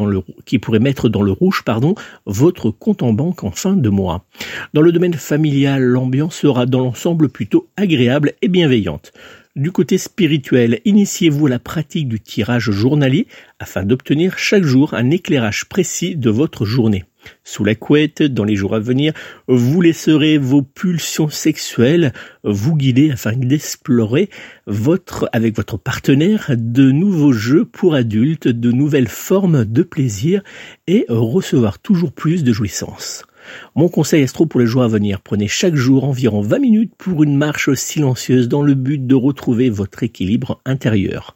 mettre 0.79 1.07
dans 1.07 1.22
le 1.22 1.31
rouge 1.31 1.63
pardon, 1.65 1.96
votre 2.25 2.72
compte 2.72 3.03
en 3.03 3.13
banque 3.13 3.46
en 3.46 3.51
fin 3.51 3.74
de 3.74 3.89
mois. 3.89 4.25
Dans 4.74 4.81
le 4.81 4.91
domaine 4.91 5.13
familial, 5.13 5.81
l'ambiance 5.81 6.36
sera 6.36 6.65
dans 6.65 6.81
l'ensemble 6.81 7.29
plutôt 7.29 7.69
agréable 7.77 8.34
et 8.41 8.50
bienveillante. 8.50 9.13
Du 9.58 9.72
côté 9.72 9.98
spirituel, 9.98 10.82
initiez-vous 10.86 11.48
à 11.48 11.50
la 11.50 11.58
pratique 11.58 12.08
du 12.08 12.20
tirage 12.20 12.70
journalier 12.70 13.26
afin 13.58 13.82
d'obtenir 13.82 14.38
chaque 14.38 14.62
jour 14.62 14.94
un 14.94 15.10
éclairage 15.10 15.66
précis 15.66 16.16
de 16.16 16.30
votre 16.30 16.64
journée. 16.64 17.06
Sous 17.44 17.64
la 17.64 17.74
couette, 17.74 18.22
dans 18.22 18.44
les 18.44 18.56
jours 18.56 18.76
à 18.76 18.80
venir, 18.80 19.14
vous 19.48 19.82
laisserez 19.82 20.38
vos 20.38 20.62
pulsions 20.62 21.30
sexuelles 21.30 22.14
vous 22.44 22.76
guider 22.76 23.10
afin 23.10 23.32
d'explorer 23.32 24.30
votre, 24.68 25.28
avec 25.34 25.56
votre 25.56 25.78
partenaire 25.78 26.52
de 26.56 26.92
nouveaux 26.92 27.34
jeux 27.34 27.66
pour 27.66 27.96
adultes, 27.96 28.48
de 28.48 28.72
nouvelles 28.72 29.08
formes 29.08 29.66
de 29.66 29.82
plaisir 29.82 30.44
et 30.86 31.08
recevoir 31.10 31.80
toujours 31.80 32.12
plus 32.12 32.44
de 32.44 32.54
jouissance. 32.54 33.26
Mon 33.75 33.89
conseil 33.89 34.24
astro 34.24 34.46
pour 34.46 34.60
les 34.60 34.66
jours 34.66 34.84
à 34.84 34.88
venir, 34.88 35.22
prenez 35.22 35.48
chaque 35.48 35.75
jour 35.75 36.04
environ 36.04 36.42
20 36.42 36.60
minutes 36.60 36.94
pour 36.98 37.24
une 37.24 37.38
marche 37.38 37.74
silencieuse 37.74 38.48
dans 38.48 38.62
le 38.62 38.74
but 38.74 39.06
de 39.06 39.16
retrouver 39.16 39.70
votre 39.70 40.04
équilibre 40.04 40.60
intérieur. 40.66 41.36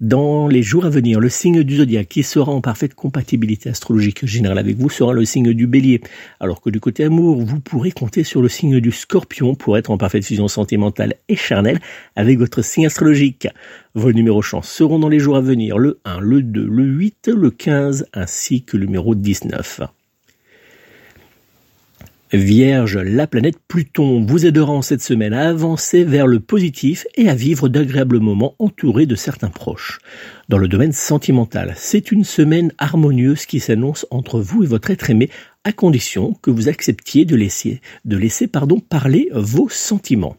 Dans 0.00 0.46
les 0.46 0.62
jours 0.62 0.84
à 0.84 0.90
venir, 0.90 1.20
le 1.20 1.30
signe 1.30 1.62
du 1.62 1.76
zodiaque 1.76 2.08
qui 2.08 2.22
sera 2.22 2.52
en 2.52 2.60
parfaite 2.60 2.94
compatibilité 2.94 3.70
astrologique 3.70 4.26
générale 4.26 4.58
avec 4.58 4.76
vous 4.76 4.90
sera 4.90 5.14
le 5.14 5.24
signe 5.24 5.54
du 5.54 5.66
bélier, 5.66 6.02
alors 6.38 6.60
que 6.60 6.68
du 6.68 6.80
côté 6.80 7.04
amour, 7.04 7.40
vous 7.40 7.60
pourrez 7.60 7.92
compter 7.92 8.22
sur 8.22 8.42
le 8.42 8.48
signe 8.48 8.78
du 8.80 8.92
scorpion 8.92 9.54
pour 9.54 9.78
être 9.78 9.90
en 9.90 9.96
parfaite 9.96 10.26
fusion 10.26 10.48
sentimentale 10.48 11.14
et 11.28 11.36
charnelle 11.36 11.80
avec 12.14 12.38
votre 12.38 12.62
signe 12.62 12.86
astrologique. 12.86 13.48
Vos 13.94 14.12
numéros 14.12 14.42
chance 14.42 14.68
seront 14.68 14.98
dans 14.98 15.08
les 15.08 15.18
jours 15.18 15.36
à 15.36 15.40
venir 15.40 15.78
le 15.78 15.98
1, 16.04 16.20
le 16.20 16.42
2, 16.42 16.66
le 16.66 16.84
8, 16.84 17.30
le 17.34 17.50
15 17.50 18.08
ainsi 18.12 18.64
que 18.64 18.76
le 18.76 18.84
numéro 18.84 19.14
19. 19.14 19.80
Vierge, 22.32 22.98
la 22.98 23.28
planète 23.28 23.58
Pluton 23.68 24.26
vous 24.26 24.46
aidera 24.46 24.72
en 24.72 24.82
cette 24.82 25.00
semaine 25.00 25.32
à 25.32 25.48
avancer 25.48 26.02
vers 26.02 26.26
le 26.26 26.40
positif 26.40 27.06
et 27.14 27.28
à 27.28 27.36
vivre 27.36 27.68
d'agréables 27.68 28.18
moments 28.18 28.56
entourés 28.58 29.06
de 29.06 29.14
certains 29.14 29.48
proches. 29.48 30.00
Dans 30.48 30.58
le 30.58 30.66
domaine 30.66 30.92
sentimental, 30.92 31.74
c'est 31.76 32.10
une 32.10 32.24
semaine 32.24 32.72
harmonieuse 32.78 33.46
qui 33.46 33.60
s'annonce 33.60 34.08
entre 34.10 34.40
vous 34.40 34.64
et 34.64 34.66
votre 34.66 34.90
être 34.90 35.08
aimé 35.08 35.30
à 35.62 35.70
condition 35.70 36.34
que 36.42 36.50
vous 36.50 36.68
acceptiez 36.68 37.24
de 37.24 37.36
laisser, 37.36 37.80
de 38.04 38.16
laisser 38.16 38.48
pardon, 38.48 38.80
parler 38.80 39.28
vos 39.32 39.68
sentiments. 39.68 40.36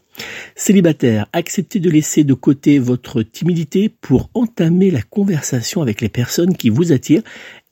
Célibataire, 0.56 1.26
acceptez 1.32 1.80
de 1.80 1.90
laisser 1.90 2.24
de 2.24 2.34
côté 2.34 2.78
votre 2.78 3.22
timidité 3.22 3.88
pour 3.88 4.28
entamer 4.34 4.90
la 4.90 5.02
conversation 5.02 5.80
avec 5.80 6.02
les 6.02 6.08
personnes 6.08 6.56
qui 6.56 6.68
vous 6.68 6.92
attirent 6.92 7.22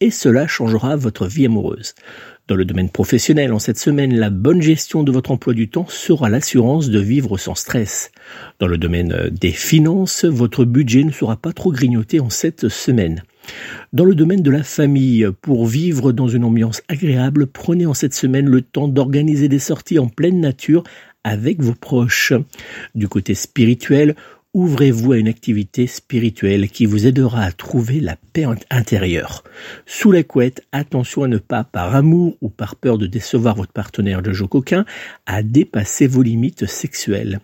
et 0.00 0.10
cela 0.10 0.46
changera 0.46 0.96
votre 0.96 1.26
vie 1.26 1.46
amoureuse. 1.46 1.94
Dans 2.48 2.54
le 2.54 2.64
domaine 2.64 2.90
professionnel, 2.90 3.52
en 3.52 3.58
cette 3.58 3.78
semaine, 3.78 4.14
la 4.14 4.30
bonne 4.30 4.62
gestion 4.62 5.02
de 5.02 5.10
votre 5.10 5.32
emploi 5.32 5.52
du 5.52 5.68
temps 5.68 5.86
sera 5.88 6.28
l'assurance 6.28 6.90
de 6.90 7.00
vivre 7.00 7.38
sans 7.38 7.56
stress. 7.56 8.12
Dans 8.60 8.68
le 8.68 8.78
domaine 8.78 9.10
euh, 9.10 9.30
des 9.30 9.50
finances, 9.50 10.24
votre 10.24 10.64
budget 10.64 11.02
ne 11.02 11.10
sera 11.10 11.34
pas 11.34 11.52
trop 11.52 11.72
grignoté 11.72 12.20
en 12.20 12.30
cette 12.30 12.68
semaine. 12.68 13.24
Dans 13.92 14.04
le 14.04 14.14
domaine 14.14 14.42
de 14.42 14.50
la 14.52 14.62
famille, 14.62 15.26
pour 15.40 15.66
vivre 15.66 16.12
dans 16.12 16.28
une 16.28 16.44
ambiance 16.44 16.82
agréable, 16.86 17.48
prenez 17.48 17.84
en 17.84 17.94
cette 17.94 18.14
semaine 18.14 18.46
le 18.46 18.62
temps 18.62 18.86
d'organiser 18.86 19.48
des 19.48 19.58
sorties 19.58 19.98
en 19.98 20.06
pleine 20.06 20.40
nature 20.40 20.84
avec 21.24 21.60
vos 21.60 21.74
proches. 21.74 22.32
Du 22.94 23.08
côté 23.08 23.34
spirituel, 23.34 24.14
ouvrez-vous 24.56 25.12
à 25.12 25.18
une 25.18 25.28
activité 25.28 25.86
spirituelle 25.86 26.70
qui 26.70 26.86
vous 26.86 27.06
aidera 27.06 27.42
à 27.42 27.52
trouver 27.52 28.00
la 28.00 28.16
paix 28.32 28.46
intérieure. 28.70 29.44
Sous 29.84 30.10
la 30.10 30.22
couette, 30.22 30.62
attention 30.72 31.24
à 31.24 31.28
ne 31.28 31.36
pas, 31.36 31.62
par 31.62 31.94
amour 31.94 32.38
ou 32.40 32.48
par 32.48 32.74
peur 32.74 32.96
de 32.96 33.06
décevoir 33.06 33.54
votre 33.54 33.74
partenaire 33.74 34.22
de 34.22 34.32
jeu 34.32 34.46
coquin, 34.46 34.86
à 35.26 35.42
dépasser 35.42 36.06
vos 36.06 36.22
limites 36.22 36.64
sexuelles. 36.64 37.40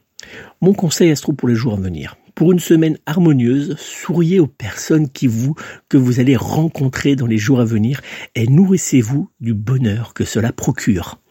Mon 0.62 0.72
conseil 0.72 1.10
astro 1.10 1.34
pour 1.34 1.50
les 1.50 1.54
jours 1.54 1.74
à 1.74 1.80
venir. 1.80 2.16
Pour 2.34 2.50
une 2.50 2.60
semaine 2.60 2.96
harmonieuse, 3.04 3.76
souriez 3.76 4.40
aux 4.40 4.46
personnes 4.46 5.10
que 5.10 5.98
vous 5.98 6.18
allez 6.18 6.36
rencontrer 6.36 7.14
dans 7.14 7.26
les 7.26 7.36
jours 7.36 7.60
à 7.60 7.66
venir 7.66 8.00
et 8.34 8.46
nourrissez-vous 8.46 9.28
du 9.38 9.52
bonheur 9.52 10.14
que 10.14 10.24
cela 10.24 10.50
procure. 10.50 11.21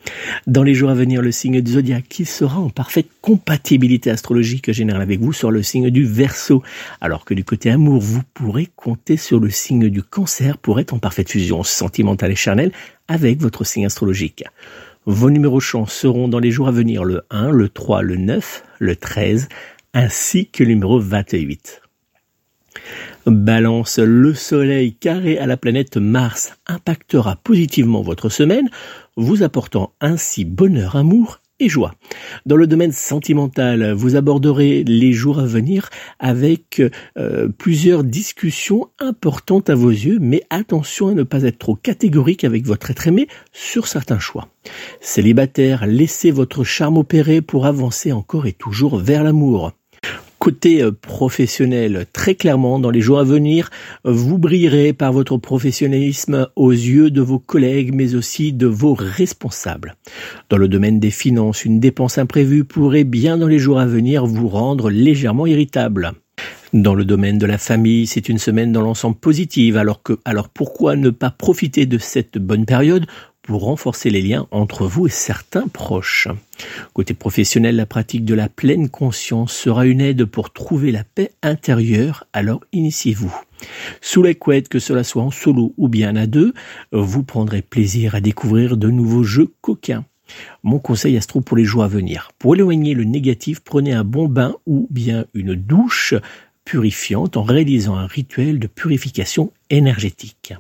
Dans 0.48 0.64
les 0.64 0.74
jours 0.74 0.90
à 0.90 0.94
venir, 0.94 1.22
le 1.22 1.32
signe 1.32 1.62
du 1.62 1.74
zodiaque 1.74 2.06
qui 2.10 2.26
sera 2.26 2.60
en 2.60 2.70
parfaite 2.70 3.08
compatibilité 3.22 4.10
astrologique 4.10 4.72
générale 4.72 5.02
avec 5.02 5.20
vous 5.20 5.34
sur 5.34 5.52
le 5.52 5.64
signe 5.64 5.90
du 5.90 6.06
Verseau, 6.06 6.64
alors 7.00 7.26
que 7.26 7.34
du 7.34 7.44
côté 7.44 7.70
amour, 7.70 8.02
vous 8.02 8.22
pourrez 8.34 8.70
compter 8.76 9.18
sur 9.18 9.40
le 9.40 9.50
signe 9.50 9.90
du 9.90 10.04
Cancer 10.04 10.58
pour 10.58 10.80
être 10.80 10.94
en 10.94 11.00
parfaite 11.00 11.30
fusion 11.30 11.64
sentimentale 11.64 12.32
et 12.32 12.36
charnelle 12.36 12.72
avec 13.08 13.40
votre 13.40 13.64
signe 13.64 13.86
astrologique. 13.86 14.44
Vos 15.06 15.30
numéros 15.30 15.60
chance 15.60 15.94
seront 15.94 16.28
dans 16.28 16.40
les 16.40 16.52
jours 16.52 16.68
à 16.68 16.72
venir 16.72 17.04
le 17.04 17.24
1, 17.32 17.50
le 17.50 17.70
3, 17.70 18.04
le 18.04 18.18
9, 18.18 18.64
le 18.80 18.96
13, 18.96 19.50
ainsi 19.94 20.48
que 20.48 20.64
le 20.64 20.70
numéro 20.70 21.00
28. 21.00 21.82
Balance, 23.26 24.00
le 24.00 24.34
soleil 24.34 24.96
carré 24.96 25.38
à 25.38 25.46
la 25.46 25.58
planète 25.58 25.98
Mars 25.98 26.54
impactera 26.66 27.36
positivement 27.44 28.02
votre 28.02 28.30
semaine, 28.30 28.70
vous 29.16 29.44
apportant 29.44 29.94
ainsi 30.02 30.44
bonheur, 30.44 30.96
amour 30.96 31.40
et 31.60 31.70
joie. 31.70 31.94
Dans 32.48 32.56
le 32.56 32.66
domaine 32.66 32.92
sentimental, 32.92 33.94
vous 33.94 34.16
aborderez 34.16 34.84
les 34.84 35.14
jours 35.14 35.40
à 35.40 35.46
venir 35.46 35.90
avec 36.20 36.82
euh, 37.18 37.48
plusieurs 37.50 38.04
discussions 38.04 38.90
importantes 38.98 39.70
à 39.70 39.76
vos 39.76 39.92
yeux, 39.92 40.18
mais 40.20 40.42
attention 40.50 41.10
à 41.10 41.14
ne 41.14 41.24
pas 41.24 41.44
être 41.44 41.60
trop 41.60 41.76
catégorique 41.76 42.44
avec 42.44 42.66
votre 42.66 42.90
être 42.90 43.08
aimé 43.08 43.28
sur 43.52 43.88
certains 43.88 44.20
choix. 44.20 44.48
Célibataire, 45.00 45.86
laissez 45.86 46.32
votre 46.32 46.64
charme 46.64 46.98
opérer 46.98 47.42
pour 47.42 47.68
avancer 47.68 48.12
encore 48.12 48.48
et 48.48 48.54
toujours 48.54 48.98
vers 48.98 49.24
l'amour. 49.24 49.74
Côté 50.42 50.82
euh, 50.82 50.92
professionnel, 50.92 52.08
très 52.14 52.34
clairement, 52.34 52.80
dans 52.80 52.90
les 52.90 53.00
jours 53.00 53.20
à 53.20 53.24
venir, 53.24 53.70
vous 54.04 54.40
brillerez 54.40 54.92
par 54.92 55.14
votre 55.14 55.38
professionnalisme 55.38 56.48
aux 56.56 56.72
yeux 56.72 57.12
de 57.12 57.22
vos 57.22 57.38
collègues, 57.38 57.94
mais 57.94 58.16
aussi 58.16 58.52
de 58.52 58.66
vos 58.66 58.96
responsables. 58.96 59.96
Dans 60.50 60.58
le 60.58 60.68
domaine 60.68 61.00
des 61.00 61.12
finances, 61.12 61.64
une 61.64 61.80
dépense 61.80 62.18
imprévue 62.18 62.64
pourrait 62.64 63.04
bien 63.04 63.38
dans 63.38 63.46
les 63.46 63.60
jours 63.60 63.80
à 63.80 63.86
venir 63.86 64.26
vous 64.26 64.48
rendre 64.48 64.90
légèrement 64.90 65.46
irritable. 65.46 66.14
Dans 66.74 66.96
le 66.96 67.06
domaine 67.06 67.38
de 67.38 67.46
la 67.46 67.60
famille, 67.60 68.08
c'est 68.08 68.28
une 68.28 68.40
semaine 68.40 68.72
dans 68.72 68.82
l'ensemble 68.82 69.18
positive, 69.18 69.78
alors 69.78 70.02
que, 70.02 70.18
alors 70.26 70.50
pourquoi 70.50 70.96
ne 70.96 71.12
pas 71.12 71.30
profiter 71.30 71.86
de 71.86 72.00
cette 72.00 72.40
bonne 72.40 72.66
période 72.66 73.06
pour 73.42 73.64
renforcer 73.64 74.10
les 74.10 74.22
liens 74.22 74.48
entre 74.52 74.86
vous 74.86 75.08
et 75.08 75.12
certains 75.12 75.68
proches. 75.68 76.28
Côté 76.94 77.14
professionnel, 77.14 77.76
la 77.76 77.86
pratique 77.86 78.26
de 78.26 78.36
la 78.36 78.50
pleine 78.50 78.90
conscience 78.90 79.54
sera 79.54 79.86
une 79.86 80.02
aide 80.02 80.26
pour 80.26 80.54
trouver 80.54 80.92
la 80.92 81.04
paix 81.04 81.32
intérieure, 81.42 82.26
alors 82.34 82.62
initiez-vous. 82.72 83.36
Sous 84.02 84.24
la 84.24 84.34
couette, 84.34 84.70
que 84.70 84.80
cela 84.80 85.04
soit 85.04 85.24
en 85.24 85.32
solo 85.32 85.74
ou 85.78 85.88
bien 85.88 86.16
à 86.16 86.28
deux, 86.28 86.54
vous 86.92 87.24
prendrez 87.24 87.62
plaisir 87.62 88.16
à 88.16 88.22
découvrir 88.22 88.78
de 88.78 88.90
nouveaux 88.90 89.24
jeux 89.24 89.52
coquins. 89.62 90.06
Mon 90.64 90.80
conseil 90.80 91.18
astro 91.18 91.42
pour 91.42 91.58
les 91.58 91.66
jours 91.66 91.84
à 91.84 91.88
venir. 91.88 92.32
Pour 92.40 92.56
éloigner 92.56 92.94
le 92.94 93.04
négatif, 93.04 93.60
prenez 93.60 93.94
un 93.94 94.04
bon 94.04 94.28
bain 94.28 94.56
ou 94.66 94.88
bien 94.90 95.26
une 95.34 95.56
douche 95.56 96.14
purifiante 96.64 97.38
en 97.38 97.44
réalisant 97.44 97.96
un 97.96 98.08
rituel 98.08 98.60
de 98.60 98.68
purification 98.68 99.52
énergétique. 99.70 100.54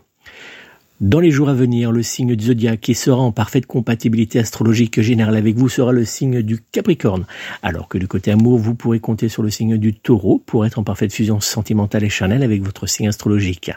Dans 1.02 1.20
les 1.20 1.32
jours 1.32 1.50
à 1.50 1.56
venir, 1.56 1.92
le 1.92 2.04
signe 2.04 2.36
du 2.36 2.46
zodiaque 2.46 2.80
qui 2.80 2.94
sera 2.94 3.20
en 3.20 3.32
parfaite 3.32 3.66
compatibilité 3.66 4.38
astrologique 4.38 5.02
générale 5.02 5.36
avec 5.36 5.58
vous 5.58 5.68
sera 5.68 5.92
le 5.92 6.06
signe 6.06 6.44
du 6.44 6.60
Capricorne, 6.60 7.26
alors 7.64 7.88
que 7.88 7.98
du 7.98 8.08
côté 8.08 8.30
amour, 8.30 8.60
vous 8.60 8.76
pourrez 8.76 9.00
compter 9.00 9.28
sur 9.28 9.42
le 9.42 9.50
signe 9.50 9.78
du 9.78 9.96
Taureau 9.96 10.38
pour 10.46 10.64
être 10.64 10.78
en 10.78 10.84
parfaite 10.84 11.12
fusion 11.12 11.40
sentimentale 11.40 12.04
et 12.04 12.10
charnelle 12.10 12.44
avec 12.44 12.62
votre 12.62 12.86
signe 12.86 13.08
astrologique. 13.08 13.72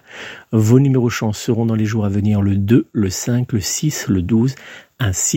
Vos 0.52 0.78
numéros 0.80 1.08
chance 1.08 1.38
seront 1.38 1.64
dans 1.64 1.76
les 1.76 1.86
jours 1.86 2.04
à 2.04 2.10
venir 2.10 2.42
le 2.42 2.56
2, 2.56 2.88
le 2.92 3.08
5, 3.08 3.50
le 3.54 3.60
6, 3.60 4.08
le 4.08 4.20
12, 4.20 4.54
ainsi 4.98 5.36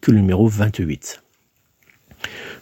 Que 0.00 0.10
numéro 0.10 0.48
28. 0.48 1.22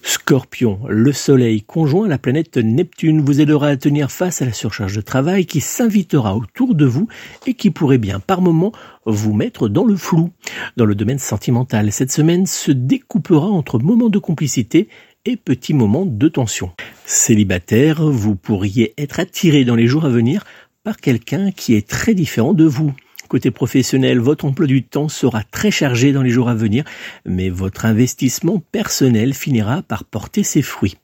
Scorpion, 0.03 0.81
le 0.89 1.13
Soleil 1.13 1.63
conjoint 1.63 2.05
à 2.05 2.09
la 2.09 2.19
planète 2.19 2.59
Neptune 2.59 3.23
vous 3.23 3.41
aidera 3.41 3.69
à 3.69 3.77
tenir 3.77 4.11
face 4.11 4.43
à 4.43 4.45
la 4.45 4.53
surcharge 4.53 4.95
de 4.95 5.01
travail 5.01 5.47
qui 5.47 5.61
s'invitera 5.61 6.37
autour 6.37 6.75
de 6.75 6.85
vous 6.85 7.09
et 7.47 7.55
qui 7.55 7.71
pourrait 7.71 7.99
bien 7.99 8.21
par 8.21 8.43
moment 8.43 8.73
vous 9.07 9.33
mettre 9.33 9.69
dans 9.69 9.85
le 9.85 9.97
flou. 9.97 10.31
Dans 10.77 10.85
le 10.85 10.95
domaine 10.95 11.19
sentimental, 11.19 11.91
cette 11.91 12.13
semaine 12.13 12.47
se 12.47 12.71
découpera 12.71 13.47
entre 13.47 13.79
moments 13.79 14.11
de 14.11 14.19
complicité 14.19 14.89
et 15.25 15.37
petits 15.37 15.75
moments 15.75 16.07
de 16.07 16.29
tension. 16.29 16.73
Célibataire, 17.07 18.05
vous 18.05 18.37
pourriez 18.37 18.93
être 18.99 19.21
attiré 19.21 19.65
dans 19.65 19.75
les 19.75 19.87
jours 19.87 20.05
à 20.05 20.11
venir 20.11 20.45
par 20.83 20.99
quelqu'un 20.99 21.51
qui 21.51 21.75
est 21.75 21.89
très 21.89 22.15
différent 22.15 22.53
de 22.53 22.65
vous. 22.65 22.93
Côté 23.29 23.51
professionnel, 23.51 24.21
votre 24.21 24.45
emploi 24.45 24.67
du 24.67 24.83
temps 24.83 25.09
sera 25.09 25.43
très 25.43 25.71
chargé 25.71 26.13
dans 26.13 26.23
les 26.23 26.31
jours 26.31 26.49
à 26.49 26.55
venir, 26.55 26.85
mais 27.25 27.49
votre 27.49 27.87
investissement 27.87 28.63
personnel 28.73 29.35
finira 29.35 29.83
par 29.83 30.05
porter 30.05 30.43
ses 30.43 30.63
fruits. 30.63 30.97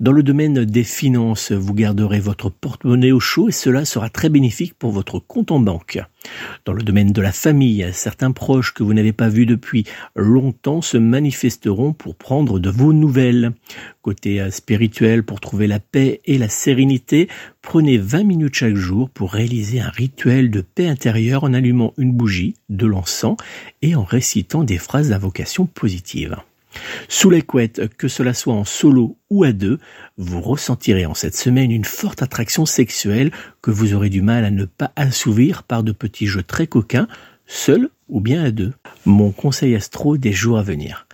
Dans 0.00 0.12
le 0.12 0.22
domaine 0.22 0.64
des 0.64 0.84
finances, 0.84 1.52
vous 1.52 1.74
garderez 1.74 2.20
votre 2.20 2.50
porte-monnaie 2.50 3.12
au 3.12 3.20
chaud 3.20 3.48
et 3.48 3.52
cela 3.52 3.84
sera 3.84 4.08
très 4.08 4.28
bénéfique 4.28 4.74
pour 4.74 4.90
votre 4.90 5.18
compte 5.18 5.50
en 5.50 5.60
banque. 5.60 6.00
Dans 6.64 6.72
le 6.72 6.82
domaine 6.82 7.12
de 7.12 7.20
la 7.20 7.32
famille, 7.32 7.88
certains 7.92 8.32
proches 8.32 8.72
que 8.72 8.82
vous 8.82 8.94
n'avez 8.94 9.12
pas 9.12 9.28
vus 9.28 9.46
depuis 9.46 9.84
longtemps 10.14 10.82
se 10.82 10.96
manifesteront 10.96 11.92
pour 11.92 12.14
prendre 12.14 12.58
de 12.58 12.70
vos 12.70 12.92
nouvelles. 12.92 13.52
Côté 14.02 14.40
euh, 14.40 14.50
spirituel, 14.50 15.22
pour 15.22 15.40
trouver 15.40 15.66
la 15.66 15.78
paix 15.78 16.20
et 16.24 16.38
la 16.38 16.48
sérénité, 16.48 17.28
prenez 17.60 17.98
20 17.98 18.24
minutes 18.24 18.54
chaque 18.54 18.74
jour 18.74 19.10
pour 19.10 19.32
réaliser 19.32 19.80
un 19.80 19.90
rituel 19.90 20.50
de 20.50 20.60
paix 20.60 20.88
intérieure 20.88 21.44
en 21.44 21.54
allumant 21.54 21.92
une 21.98 22.12
bougie, 22.12 22.54
de 22.68 22.86
l'encens 22.86 23.36
et 23.80 23.94
en 23.94 24.04
récitant 24.04 24.64
des 24.64 24.78
phrases 24.78 25.10
d'invocation 25.10 25.66
positive. 25.66 26.36
Sous 27.08 27.30
les 27.30 27.42
couettes, 27.42 27.88
que 27.96 28.08
cela 28.08 28.34
soit 28.34 28.54
en 28.54 28.64
solo 28.64 29.18
ou 29.30 29.44
à 29.44 29.52
deux, 29.52 29.78
vous 30.16 30.40
ressentirez 30.40 31.06
en 31.06 31.14
cette 31.14 31.36
semaine 31.36 31.70
une 31.70 31.84
forte 31.84 32.22
attraction 32.22 32.66
sexuelle 32.66 33.30
que 33.60 33.70
vous 33.70 33.94
aurez 33.94 34.10
du 34.10 34.22
mal 34.22 34.44
à 34.44 34.50
ne 34.50 34.64
pas 34.64 34.92
assouvir 34.96 35.62
par 35.62 35.82
de 35.82 35.92
petits 35.92 36.26
jeux 36.26 36.42
très 36.42 36.66
coquins, 36.66 37.08
seul 37.46 37.90
ou 38.08 38.20
bien 38.20 38.44
à 38.44 38.50
deux. 38.50 38.72
Mon 39.06 39.30
conseil 39.30 39.74
astro 39.74 40.16
des 40.16 40.32
jours 40.32 40.58
à 40.58 40.62
venir. 40.62 41.06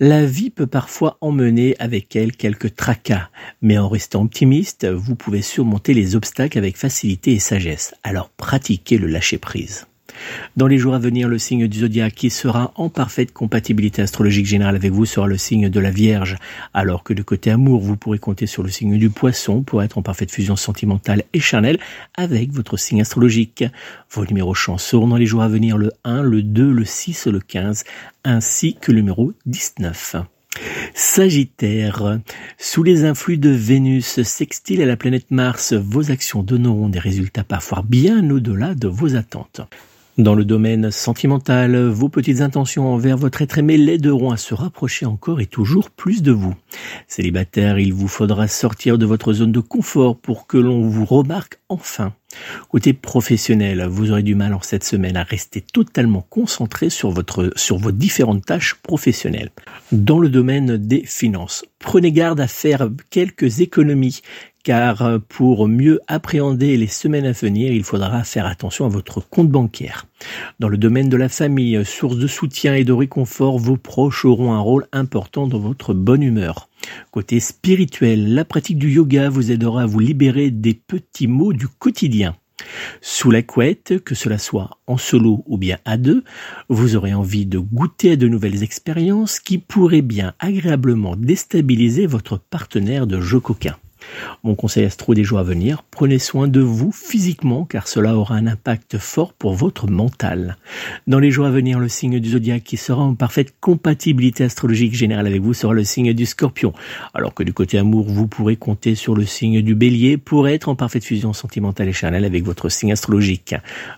La 0.00 0.24
vie 0.24 0.50
peut 0.50 0.68
parfois 0.68 1.18
emmener 1.20 1.74
avec 1.80 2.14
elle 2.14 2.36
quelques 2.36 2.76
tracas, 2.76 3.30
mais 3.62 3.78
en 3.78 3.88
restant 3.88 4.22
optimiste, 4.22 4.86
vous 4.86 5.16
pouvez 5.16 5.42
surmonter 5.42 5.92
les 5.92 6.14
obstacles 6.14 6.56
avec 6.56 6.76
facilité 6.76 7.32
et 7.32 7.40
sagesse. 7.40 7.96
Alors 8.04 8.30
pratiquez 8.30 8.96
le 8.96 9.08
lâcher 9.08 9.38
prise. 9.38 9.87
Dans 10.56 10.66
les 10.66 10.78
jours 10.78 10.94
à 10.94 10.98
venir, 10.98 11.28
le 11.28 11.38
signe 11.38 11.68
du 11.68 11.80
zodiaque 11.80 12.14
qui 12.14 12.30
sera 12.30 12.72
en 12.76 12.88
parfaite 12.88 13.32
compatibilité 13.32 14.02
astrologique 14.02 14.46
générale 14.46 14.76
avec 14.76 14.92
vous 14.92 15.06
sera 15.06 15.26
le 15.26 15.36
signe 15.36 15.68
de 15.68 15.80
la 15.80 15.90
Vierge, 15.90 16.36
alors 16.74 17.04
que 17.04 17.12
de 17.12 17.22
côté 17.22 17.50
amour, 17.50 17.80
vous 17.80 17.96
pourrez 17.96 18.18
compter 18.18 18.46
sur 18.46 18.62
le 18.62 18.68
signe 18.68 18.98
du 18.98 19.10
Poisson 19.10 19.62
pour 19.62 19.82
être 19.82 19.98
en 19.98 20.02
parfaite 20.02 20.30
fusion 20.30 20.56
sentimentale 20.56 21.22
et 21.32 21.40
charnelle 21.40 21.78
avec 22.16 22.52
votre 22.52 22.76
signe 22.76 23.00
astrologique. 23.00 23.64
Vos 24.10 24.24
numéros 24.24 24.54
chance 24.54 24.84
seront 24.84 25.08
dans 25.08 25.16
les 25.16 25.26
jours 25.26 25.42
à 25.42 25.48
venir 25.48 25.78
le 25.78 25.90
1, 26.04 26.22
le 26.22 26.42
2, 26.42 26.70
le 26.70 26.84
6, 26.84 27.26
le 27.26 27.40
15, 27.40 27.84
ainsi 28.24 28.76
que 28.80 28.92
le 28.92 28.98
numéro 28.98 29.32
19. 29.46 30.16
Sagittaire, 30.94 32.18
sous 32.58 32.82
les 32.82 33.04
influx 33.04 33.38
de 33.38 33.50
Vénus 33.50 34.22
sextile 34.22 34.82
à 34.82 34.86
la 34.86 34.96
planète 34.96 35.30
Mars, 35.30 35.72
vos 35.72 36.10
actions 36.10 36.42
donneront 36.42 36.88
des 36.88 36.98
résultats 36.98 37.44
parfois 37.44 37.84
bien 37.86 38.28
au-delà 38.30 38.74
de 38.74 38.88
vos 38.88 39.16
attentes. 39.16 39.60
Dans 40.18 40.34
le 40.34 40.44
domaine 40.44 40.90
sentimental, 40.90 41.76
vos 41.76 42.08
petites 42.08 42.40
intentions 42.40 42.92
envers 42.92 43.16
votre 43.16 43.40
être 43.40 43.58
aimé 43.58 43.76
l'aideront 43.76 44.32
à 44.32 44.36
se 44.36 44.52
rapprocher 44.52 45.06
encore 45.06 45.40
et 45.40 45.46
toujours 45.46 45.90
plus 45.90 46.22
de 46.22 46.32
vous. 46.32 46.56
Célibataire, 47.06 47.78
il 47.78 47.94
vous 47.94 48.08
faudra 48.08 48.48
sortir 48.48 48.98
de 48.98 49.06
votre 49.06 49.32
zone 49.32 49.52
de 49.52 49.60
confort 49.60 50.18
pour 50.18 50.48
que 50.48 50.58
l'on 50.58 50.88
vous 50.88 51.04
remarque 51.04 51.60
enfin. 51.68 52.14
Côté 52.68 52.94
professionnel, 52.94 53.86
vous 53.88 54.10
aurez 54.10 54.24
du 54.24 54.34
mal 54.34 54.54
en 54.54 54.60
cette 54.60 54.82
semaine 54.82 55.16
à 55.16 55.22
rester 55.22 55.60
totalement 55.60 56.26
concentré 56.28 56.90
sur 56.90 57.12
votre, 57.12 57.52
sur 57.54 57.78
vos 57.78 57.92
différentes 57.92 58.44
tâches 58.44 58.74
professionnelles. 58.74 59.50
Dans 59.92 60.18
le 60.18 60.30
domaine 60.30 60.78
des 60.78 61.04
finances, 61.06 61.64
prenez 61.78 62.10
garde 62.10 62.40
à 62.40 62.48
faire 62.48 62.90
quelques 63.10 63.60
économies 63.60 64.20
car 64.68 65.00
euh, 65.00 65.18
pour 65.18 65.66
mieux 65.66 65.98
appréhender 66.08 66.76
les 66.76 66.88
semaines 66.88 67.24
à 67.24 67.32
venir, 67.32 67.72
il 67.72 67.84
faudra 67.84 68.22
faire 68.22 68.44
attention 68.44 68.84
à 68.84 68.90
votre 68.90 69.26
compte 69.26 69.48
bancaire. 69.48 70.04
Dans 70.58 70.68
le 70.68 70.76
domaine 70.76 71.08
de 71.08 71.16
la 71.16 71.30
famille, 71.30 71.82
source 71.86 72.18
de 72.18 72.26
soutien 72.26 72.74
et 72.74 72.84
de 72.84 72.92
réconfort, 72.92 73.58
vos 73.58 73.78
proches 73.78 74.26
auront 74.26 74.52
un 74.52 74.60
rôle 74.60 74.86
important 74.92 75.46
dans 75.46 75.58
votre 75.58 75.94
bonne 75.94 76.22
humeur. 76.22 76.68
Côté 77.12 77.40
spirituel, 77.40 78.34
la 78.34 78.44
pratique 78.44 78.76
du 78.76 78.90
yoga 78.90 79.30
vous 79.30 79.50
aidera 79.50 79.84
à 79.84 79.86
vous 79.86 80.00
libérer 80.00 80.50
des 80.50 80.74
petits 80.74 81.28
maux 81.28 81.54
du 81.54 81.66
quotidien. 81.66 82.36
Sous 83.00 83.30
la 83.30 83.40
couette, 83.40 84.04
que 84.04 84.14
cela 84.14 84.36
soit 84.36 84.68
en 84.86 84.98
solo 84.98 85.44
ou 85.46 85.56
bien 85.56 85.78
à 85.86 85.96
deux, 85.96 86.24
vous 86.68 86.94
aurez 86.94 87.14
envie 87.14 87.46
de 87.46 87.58
goûter 87.58 88.10
à 88.10 88.16
de 88.16 88.28
nouvelles 88.28 88.62
expériences 88.62 89.40
qui 89.40 89.56
pourraient 89.56 90.02
bien 90.02 90.34
agréablement 90.38 91.16
déstabiliser 91.16 92.04
votre 92.04 92.36
partenaire 92.36 93.06
de 93.06 93.18
jeu 93.18 93.40
coquin. 93.40 93.78
Mon 94.42 94.54
conseil 94.54 94.84
astro 94.84 95.14
des 95.14 95.24
jours 95.24 95.38
à 95.38 95.42
venir, 95.42 95.84
prenez 95.90 96.18
soin 96.18 96.48
de 96.48 96.60
vous 96.60 96.92
physiquement 96.92 97.64
car 97.64 97.88
cela 97.88 98.16
aura 98.16 98.36
un 98.36 98.46
impact 98.46 98.98
fort 98.98 99.32
pour 99.32 99.54
votre 99.54 99.88
mental. 99.88 100.56
Dans 101.06 101.18
les 101.18 101.30
jours 101.30 101.46
à 101.46 101.50
venir, 101.50 101.78
le 101.78 101.88
signe 101.88 102.20
du 102.20 102.30
zodiaque 102.30 102.64
qui 102.64 102.76
sera 102.76 103.02
en 103.02 103.14
parfaite 103.14 103.54
compatibilité 103.60 104.44
astrologique 104.44 104.94
générale 104.94 105.26
avec 105.26 105.42
vous 105.42 105.54
sera 105.54 105.72
le 105.72 105.84
signe 105.84 106.12
du 106.12 106.26
scorpion. 106.26 106.72
Alors 107.14 107.34
que 107.34 107.42
du 107.42 107.52
côté 107.52 107.78
amour, 107.78 108.06
vous 108.08 108.26
pourrez 108.26 108.56
compter 108.56 108.94
sur 108.94 109.14
le 109.14 109.24
signe 109.24 109.62
du 109.62 109.74
bélier 109.74 110.16
pour 110.16 110.48
être 110.48 110.68
en 110.68 110.74
parfaite 110.74 111.04
fusion 111.04 111.32
sentimentale 111.32 111.88
et 111.88 111.92
charnelle 111.92 112.24
avec 112.24 112.44
votre 112.44 112.68
signe 112.68 112.92
astrologique. 112.92 113.54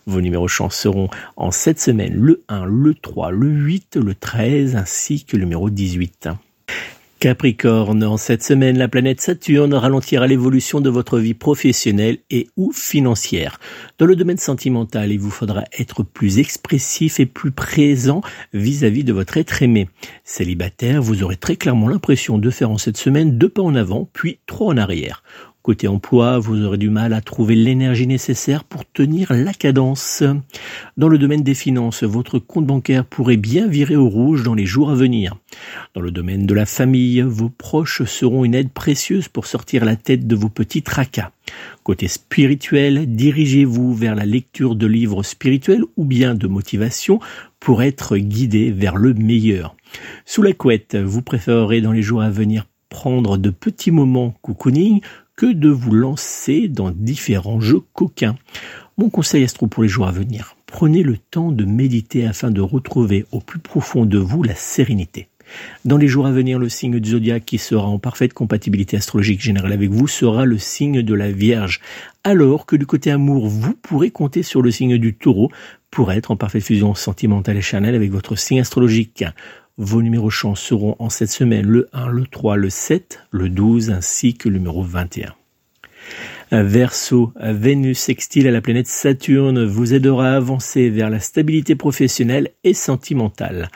Vos 0.06 0.20
numéros 0.20 0.48
chance 0.48 0.76
seront 0.76 1.08
en 1.36 1.50
cette 1.50 1.80
semaine 1.80 2.14
le 2.14 2.42
1, 2.48 2.64
le 2.64 2.94
3, 2.94 3.30
le 3.30 3.48
8, 3.48 3.96
le 3.96 4.14
13 4.14 4.76
ainsi 4.76 5.24
que 5.24 5.36
le 5.36 5.44
numéro 5.44 5.70
18. 5.70 6.28
Capricorne, 7.20 8.02
en 8.02 8.16
cette 8.16 8.42
semaine, 8.42 8.78
la 8.78 8.88
planète 8.88 9.20
Saturne 9.20 9.74
ralentira 9.74 10.26
l'évolution 10.26 10.80
de 10.80 10.88
votre 10.88 11.18
vie 11.18 11.34
professionnelle 11.34 12.16
et 12.30 12.48
ou 12.56 12.72
financière. 12.72 13.60
Dans 13.98 14.06
le 14.06 14.16
domaine 14.16 14.38
sentimental, 14.38 15.12
il 15.12 15.20
vous 15.20 15.30
faudra 15.30 15.64
être 15.78 16.02
plus 16.02 16.38
expressif 16.38 17.20
et 17.20 17.26
plus 17.26 17.50
présent 17.50 18.22
vis-à-vis 18.54 19.04
de 19.04 19.12
votre 19.12 19.36
être 19.36 19.62
aimé. 19.62 19.90
Célibataire, 20.24 21.02
vous 21.02 21.22
aurez 21.22 21.36
très 21.36 21.56
clairement 21.56 21.90
l'impression 21.90 22.38
de 22.38 22.48
faire 22.48 22.70
en 22.70 22.78
cette 22.78 22.96
semaine 22.96 23.36
deux 23.36 23.50
pas 23.50 23.60
en 23.60 23.74
avant, 23.74 24.08
puis 24.14 24.38
trois 24.46 24.72
en 24.72 24.78
arrière. 24.78 25.22
Côté 25.62 25.88
emploi, 25.88 26.38
vous 26.38 26.64
aurez 26.64 26.78
du 26.78 26.88
mal 26.88 27.12
à 27.12 27.20
trouver 27.20 27.54
l'énergie 27.54 28.06
nécessaire 28.06 28.64
pour 28.64 28.90
tenir 28.90 29.30
la 29.34 29.52
cadence. 29.52 30.22
Dans 30.96 31.08
le 31.08 31.18
domaine 31.18 31.42
des 31.42 31.52
finances, 31.52 32.02
votre 32.02 32.38
compte 32.38 32.64
bancaire 32.64 33.04
pourrait 33.04 33.36
bien 33.36 33.66
virer 33.66 33.94
au 33.94 34.08
rouge 34.08 34.42
dans 34.42 34.54
les 34.54 34.64
jours 34.64 34.90
à 34.90 34.94
venir. 34.94 35.36
Dans 35.92 36.00
le 36.00 36.12
domaine 36.12 36.46
de 36.46 36.54
la 36.54 36.64
famille, 36.64 37.20
vos 37.20 37.50
proches 37.50 38.04
seront 38.04 38.46
une 38.46 38.54
aide 38.54 38.70
précieuse 38.70 39.28
pour 39.28 39.44
sortir 39.44 39.84
la 39.84 39.96
tête 39.96 40.26
de 40.26 40.34
vos 40.34 40.48
petits 40.48 40.82
tracas. 40.82 41.30
Côté 41.82 42.08
spirituel, 42.08 43.14
dirigez-vous 43.14 43.92
vers 43.94 44.14
la 44.14 44.24
lecture 44.24 44.76
de 44.76 44.86
livres 44.86 45.22
spirituels 45.22 45.84
ou 45.98 46.06
bien 46.06 46.34
de 46.34 46.46
motivation 46.46 47.20
pour 47.58 47.82
être 47.82 48.16
guidé 48.16 48.70
vers 48.70 48.96
le 48.96 49.12
meilleur. 49.12 49.76
Sous 50.24 50.40
la 50.40 50.54
couette, 50.54 50.96
vous 50.96 51.20
préférerez 51.20 51.82
dans 51.82 51.92
les 51.92 52.00
jours 52.00 52.22
à 52.22 52.30
venir 52.30 52.64
prendre 52.88 53.38
de 53.38 53.50
petits 53.50 53.92
moments 53.92 54.34
cocooning 54.42 55.00
que 55.40 55.46
de 55.46 55.70
vous 55.70 55.94
lancer 55.94 56.68
dans 56.68 56.90
différents 56.90 57.60
jeux 57.60 57.80
coquins. 57.94 58.36
Mon 58.98 59.08
conseil 59.08 59.42
astro 59.42 59.68
pour 59.68 59.82
les 59.82 59.88
jours 59.88 60.06
à 60.06 60.12
venir, 60.12 60.54
prenez 60.66 61.02
le 61.02 61.16
temps 61.16 61.50
de 61.50 61.64
méditer 61.64 62.26
afin 62.26 62.50
de 62.50 62.60
retrouver 62.60 63.24
au 63.32 63.40
plus 63.40 63.58
profond 63.58 64.04
de 64.04 64.18
vous 64.18 64.42
la 64.42 64.54
sérénité. 64.54 65.28
Dans 65.86 65.96
les 65.96 66.08
jours 66.08 66.26
à 66.26 66.30
venir, 66.30 66.58
le 66.58 66.68
signe 66.68 67.00
du 67.00 67.12
zodiaque 67.12 67.46
qui 67.46 67.56
sera 67.56 67.86
en 67.86 67.98
parfaite 67.98 68.34
compatibilité 68.34 68.98
astrologique 68.98 69.40
générale 69.40 69.72
avec 69.72 69.88
vous 69.88 70.08
sera 70.08 70.44
le 70.44 70.58
signe 70.58 71.00
de 71.00 71.14
la 71.14 71.32
Vierge, 71.32 71.80
alors 72.22 72.66
que 72.66 72.76
du 72.76 72.84
côté 72.84 73.10
amour, 73.10 73.48
vous 73.48 73.72
pourrez 73.72 74.10
compter 74.10 74.42
sur 74.42 74.60
le 74.60 74.70
signe 74.70 74.98
du 74.98 75.14
taureau 75.14 75.50
pour 75.90 76.12
être 76.12 76.32
en 76.32 76.36
parfaite 76.36 76.64
fusion 76.64 76.94
sentimentale 76.94 77.56
et 77.56 77.62
charnelle 77.62 77.94
avec 77.94 78.10
votre 78.10 78.36
signe 78.36 78.60
astrologique. 78.60 79.24
Vos 79.76 80.02
numéros 80.02 80.30
chance 80.30 80.60
seront 80.60 80.96
en 80.98 81.08
cette 81.08 81.30
semaine 81.30 81.66
le 81.66 81.88
1, 81.92 82.08
le 82.08 82.26
3, 82.26 82.56
le 82.56 82.70
7, 82.70 83.20
le 83.30 83.48
12 83.48 83.90
ainsi 83.90 84.34
que 84.34 84.48
le 84.48 84.58
numéro 84.58 84.82
21. 84.82 85.34
Verseau, 86.52 87.32
Vénus 87.40 87.98
sextile 87.98 88.48
à 88.48 88.50
la 88.50 88.60
planète 88.60 88.88
Saturne 88.88 89.64
vous 89.64 89.94
aidera 89.94 90.32
à 90.32 90.36
avancer 90.36 90.90
vers 90.90 91.08
la 91.08 91.20
stabilité 91.20 91.76
professionnelle 91.76 92.50
et 92.64 92.74
sentimentale. 92.74 93.68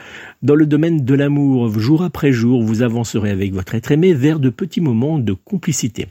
Dans 0.43 0.57
le 0.57 0.67
domaine 0.67 1.05
de 1.05 1.15
l'amour, 1.15 1.79
jour 1.79 2.03
après 2.03 2.33
jour, 2.33 2.65
vous 2.65 2.83
avancerez 2.83 3.31
avec 3.31 3.55
votre 3.55 3.77
être 3.77 3.93
aimé 3.93 4.13
vers 4.13 4.41
de 4.41 4.51
petits 4.51 4.81
moments 4.81 5.21
de 5.21 5.33
complicité. 5.33 6.09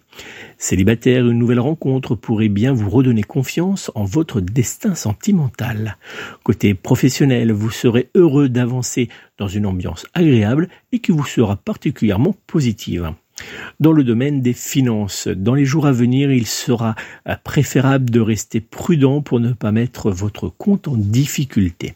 Célibataire, 0.58 1.28
une 1.28 1.38
nouvelle 1.38 1.60
rencontre 1.60 2.16
pourrait 2.16 2.48
bien 2.48 2.72
vous 2.72 2.90
redonner 2.90 3.24
confiance 3.24 3.92
en 3.94 4.06
votre 4.06 4.40
destin 4.40 4.96
sentimental. 4.96 5.98
Côté 6.44 6.76
professionnel, 6.76 7.52
vous 7.52 7.72
serez 7.72 8.10
heureux 8.16 8.48
d'avancer 8.48 9.10
dans 9.38 9.50
une 9.50 9.66
ambiance 9.66 10.06
agréable 10.14 10.70
et 10.94 11.00
qui 11.00 11.12
vous 11.12 11.26
sera 11.26 11.58
particulièrement 11.58 12.36
positive. 12.48 13.14
Dans 13.80 13.92
le 13.92 14.04
domaine 14.04 14.42
des 14.42 14.54
finances, 14.54 15.28
dans 15.28 15.56
les 15.56 15.66
jours 15.66 15.88
à 15.88 15.92
venir, 15.92 16.32
il 16.32 16.48
sera 16.48 16.96
euh, 17.28 17.36
préférable 17.44 18.10
de 18.10 18.20
rester 18.20 18.62
prudent 18.62 19.22
pour 19.22 19.40
ne 19.40 19.54
pas 19.54 19.72
mettre 19.72 20.12
votre 20.12 20.50
compte 20.50 20.88
en 20.88 20.96
difficulté. 20.96 21.96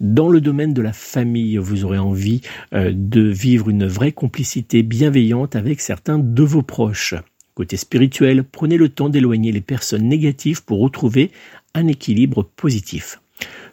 Dans 0.00 0.28
le 0.28 0.40
domaine 0.40 0.74
de 0.74 0.82
la 0.82 0.92
famille, 0.92 1.56
vous 1.56 1.84
aurez 1.84 1.98
envie 1.98 2.40
euh, 2.72 2.92
de 2.94 3.22
vivre 3.22 3.68
une 3.68 3.86
vraie 3.86 4.12
complicité 4.12 4.82
bienveillante 4.82 5.56
avec 5.56 5.80
certains 5.80 6.18
de 6.18 6.42
vos 6.42 6.62
proches. 6.62 7.14
Côté 7.54 7.76
spirituel, 7.76 8.44
prenez 8.44 8.76
le 8.76 8.88
temps 8.88 9.08
d'éloigner 9.08 9.50
les 9.50 9.60
personnes 9.60 10.04
négatives 10.04 10.64
pour 10.64 10.78
retrouver 10.78 11.32
un 11.74 11.88
équilibre 11.88 12.44
positif. 12.44 13.20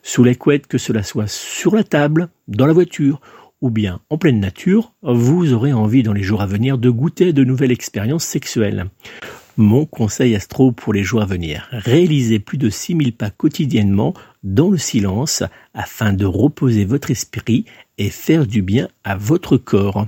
Sous 0.02 0.24
la 0.24 0.34
couette, 0.34 0.66
que 0.66 0.80
cela 0.80 1.04
soit 1.04 1.28
sur 1.28 1.76
la 1.76 1.84
table, 1.84 2.30
dans 2.48 2.66
la 2.66 2.74
voiture 2.74 3.22
ou 3.62 3.70
bien 3.70 4.02
en 4.10 4.18
pleine 4.18 4.40
nature, 4.40 4.94
vous 5.02 5.54
aurez 5.54 5.74
envie 5.74 6.04
dans 6.04 6.14
les 6.14 6.24
jours 6.24 6.42
à 6.42 6.46
venir 6.46 6.78
de 6.78 6.90
goûter 6.90 7.34
de 7.34 7.44
nouvelles 7.44 7.72
expériences 7.72 8.26
sexuelles. 8.26 8.88
Mon 9.58 9.86
conseil 9.86 10.36
astro 10.36 10.74
pour 10.74 10.92
les 10.92 11.04
jours 11.04 11.22
à 11.22 11.26
venir, 11.26 11.70
réalisez 11.72 12.40
plus 12.40 12.58
de 12.58 12.70
6000 12.70 13.14
pas 13.14 13.30
quotidiennement 13.30 14.14
dans 14.44 14.70
le 14.70 14.78
silence 14.78 15.44
afin 15.74 16.12
de 16.12 16.26
reposer 16.26 16.84
votre 16.84 17.10
esprit 17.10 17.66
et 17.98 18.10
faire 18.10 18.46
du 18.46 18.62
bien 18.62 18.90
à 19.06 19.16
votre 19.16 19.56
corps. 19.56 20.08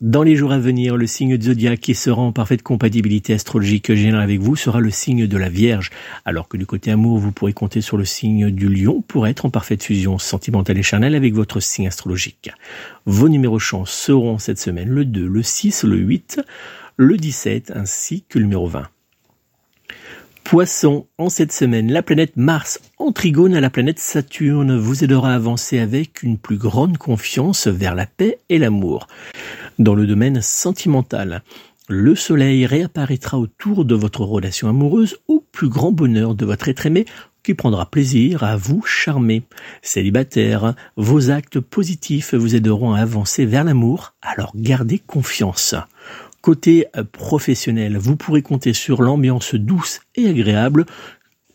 Dans 0.00 0.22
les 0.22 0.34
jours 0.34 0.52
à 0.52 0.58
venir, 0.58 0.96
le 0.96 1.06
signe 1.06 1.36
de 1.36 1.42
zodiaque 1.42 1.80
qui 1.80 1.94
sera 1.94 2.22
en 2.22 2.32
parfaite 2.32 2.62
compatibilité 2.62 3.34
astrologique 3.34 3.92
générale 3.92 4.22
avec 4.22 4.40
vous 4.40 4.56
sera 4.56 4.80
le 4.80 4.90
signe 4.90 5.26
de 5.26 5.36
la 5.36 5.50
Vierge, 5.50 5.90
alors 6.24 6.48
que 6.48 6.56
du 6.56 6.64
côté 6.64 6.90
amour, 6.90 7.18
vous 7.18 7.32
pourrez 7.32 7.52
compter 7.52 7.82
sur 7.82 7.98
le 7.98 8.06
signe 8.06 8.50
du 8.50 8.70
Lion 8.70 9.02
pour 9.06 9.26
être 9.26 9.44
en 9.44 9.50
parfaite 9.50 9.82
fusion 9.84 10.16
sentimentale 10.16 10.78
et 10.78 10.82
charnelle 10.82 11.14
avec 11.14 11.34
votre 11.34 11.60
signe 11.60 11.86
astrologique. 11.86 12.50
Vos 13.04 13.28
numéros 13.28 13.58
chance 13.58 13.90
seront 13.90 14.38
cette 14.38 14.58
semaine 14.58 14.88
le 14.88 15.04
2, 15.04 15.26
le 15.26 15.42
6, 15.42 15.84
le 15.84 15.98
8, 15.98 16.40
le 16.96 17.18
17 17.18 17.72
ainsi 17.76 18.24
que 18.26 18.38
le 18.38 18.46
numéro 18.46 18.68
20. 18.68 18.88
Poisson, 20.44 21.06
en 21.18 21.28
cette 21.28 21.52
semaine, 21.52 21.92
la 21.92 22.02
planète 22.02 22.36
Mars 22.36 22.80
en 22.98 23.12
trigone 23.12 23.54
à 23.54 23.60
la 23.60 23.68
planète 23.68 23.98
Saturne 23.98 24.78
vous 24.78 25.04
aidera 25.04 25.32
à 25.32 25.36
avancer 25.36 25.78
avec 25.78 26.22
une 26.22 26.38
plus 26.38 26.56
grande 26.56 26.96
confiance 26.96 27.66
vers 27.66 27.94
la 27.94 28.06
paix 28.06 28.38
et 28.48 28.58
l'amour. 28.58 29.06
Dans 29.78 29.94
le 29.94 30.06
domaine 30.06 30.42
sentimental, 30.42 31.42
le 31.88 32.14
soleil 32.14 32.66
réapparaîtra 32.66 33.38
autour 33.38 33.84
de 33.84 33.94
votre 33.94 34.22
relation 34.22 34.68
amoureuse 34.68 35.16
au 35.28 35.44
plus 35.52 35.68
grand 35.68 35.92
bonheur 35.92 36.34
de 36.34 36.44
votre 36.44 36.68
être 36.68 36.86
aimé 36.86 37.04
qui 37.42 37.54
prendra 37.54 37.86
plaisir 37.86 38.44
à 38.44 38.56
vous 38.56 38.82
charmer. 38.82 39.42
Célibataire, 39.82 40.74
vos 40.96 41.30
actes 41.30 41.58
positifs 41.58 42.34
vous 42.34 42.54
aideront 42.54 42.92
à 42.92 43.00
avancer 43.00 43.46
vers 43.46 43.64
l'amour, 43.64 44.14
alors 44.22 44.52
gardez 44.54 44.98
confiance. 44.98 45.74
Côté 46.42 46.86
professionnel, 47.12 47.98
vous 47.98 48.16
pourrez 48.16 48.42
compter 48.42 48.72
sur 48.72 49.02
l'ambiance 49.02 49.54
douce 49.54 50.00
et 50.16 50.28
agréable 50.28 50.86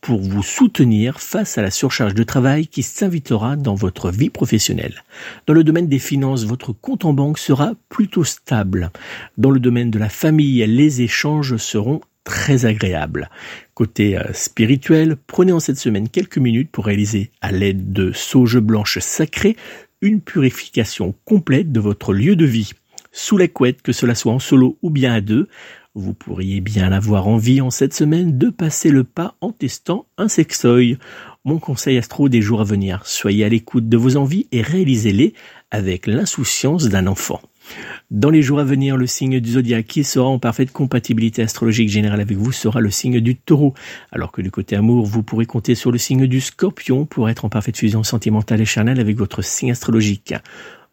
pour 0.06 0.22
vous 0.22 0.44
soutenir 0.44 1.20
face 1.20 1.58
à 1.58 1.64
la 1.64 1.72
surcharge 1.72 2.14
de 2.14 2.22
travail 2.22 2.68
qui 2.68 2.84
s'invitera 2.84 3.56
dans 3.56 3.74
votre 3.74 4.12
vie 4.12 4.30
professionnelle. 4.30 5.04
Dans 5.48 5.54
le 5.56 5.64
domaine 5.64 5.88
des 5.88 5.98
finances, 5.98 6.46
votre 6.46 6.74
compte 6.74 7.06
en 7.06 7.14
banque 7.14 7.40
sera 7.40 7.74
plutôt 7.90 8.24
stable. 8.24 8.92
Dans 9.40 9.50
le 9.50 9.60
domaine 9.60 9.90
de 9.90 9.98
la 9.98 10.10
famille, 10.10 10.64
les 10.68 11.02
échanges 11.02 11.58
seront 11.58 12.02
très 12.24 12.68
agréables. 12.68 13.32
Côté 13.74 14.16
euh, 14.16 14.32
spirituel, 14.32 15.18
prenez 15.26 15.52
en 15.52 15.60
cette 15.60 15.80
semaine 15.80 16.08
quelques 16.08 16.38
minutes 16.38 16.70
pour 16.70 16.86
réaliser 16.86 17.32
à 17.42 17.52
l'aide 17.52 17.92
de 17.92 18.12
sauge 18.12 18.60
blanche 18.60 19.00
sacrée 19.00 19.58
une 20.02 20.22
purification 20.22 21.16
complète 21.26 21.72
de 21.72 21.80
votre 21.80 22.14
lieu 22.14 22.36
de 22.36 22.46
vie. 22.46 22.74
Sous 23.12 23.38
la 23.38 23.48
couette, 23.48 23.82
que 23.82 23.92
cela 23.92 24.14
soit 24.14 24.34
en 24.34 24.40
solo 24.40 24.78
ou 24.84 24.92
bien 24.92 25.16
à 25.16 25.22
deux, 25.22 25.48
vous 25.96 26.14
pourriez 26.14 26.60
bien 26.60 26.92
avoir 26.92 27.28
envie 27.28 27.62
en 27.62 27.70
cette 27.70 27.94
semaine 27.94 28.38
de 28.38 28.50
passer 28.50 28.90
le 28.90 29.06
pas 29.06 29.36
en 29.40 29.52
testant 29.52 30.06
un 30.18 30.28
sextoy. 30.28 30.98
Mon 31.46 31.58
conseil 31.58 31.98
astro 31.98 32.28
des 32.28 32.42
jours 32.42 32.60
à 32.60 32.66
venir, 32.66 33.02
soyez 33.06 33.46
à 33.46 33.50
l'écoute 33.50 33.88
de 33.88 33.96
vos 33.96 34.18
envies 34.18 34.48
et 34.52 34.62
réalisez-les 34.62 35.34
avec 35.72 36.06
l'insouciance 36.06 36.90
d'un 36.90 37.08
enfant. 37.08 37.40
Dans 38.12 38.30
les 38.30 38.42
jours 38.42 38.60
à 38.60 38.66
venir, 38.66 38.98
le 38.98 39.08
signe 39.08 39.40
du 39.40 39.52
zodiaque 39.52 39.88
qui 39.88 40.04
sera 40.04 40.28
en 40.28 40.38
parfaite 40.38 40.72
compatibilité 40.72 41.42
astrologique 41.42 41.90
générale 41.90 42.22
avec 42.22 42.38
vous 42.38 42.52
sera 42.52 42.82
le 42.82 42.92
signe 42.92 43.22
du 43.22 43.38
taureau, 43.38 43.74
alors 44.12 44.32
que 44.32 44.42
du 44.42 44.52
côté 44.52 44.76
amour, 44.76 45.06
vous 45.06 45.24
pourrez 45.24 45.46
compter 45.46 45.76
sur 45.76 45.92
le 45.92 45.98
signe 45.98 46.28
du 46.28 46.42
scorpion 46.42 47.06
pour 47.06 47.30
être 47.30 47.46
en 47.46 47.50
parfaite 47.50 47.78
fusion 47.78 48.04
sentimentale 48.04 48.62
et 48.62 48.66
charnelle 48.66 49.00
avec 49.00 49.18
votre 49.18 49.42
signe 49.42 49.72
astrologique. 49.72 50.34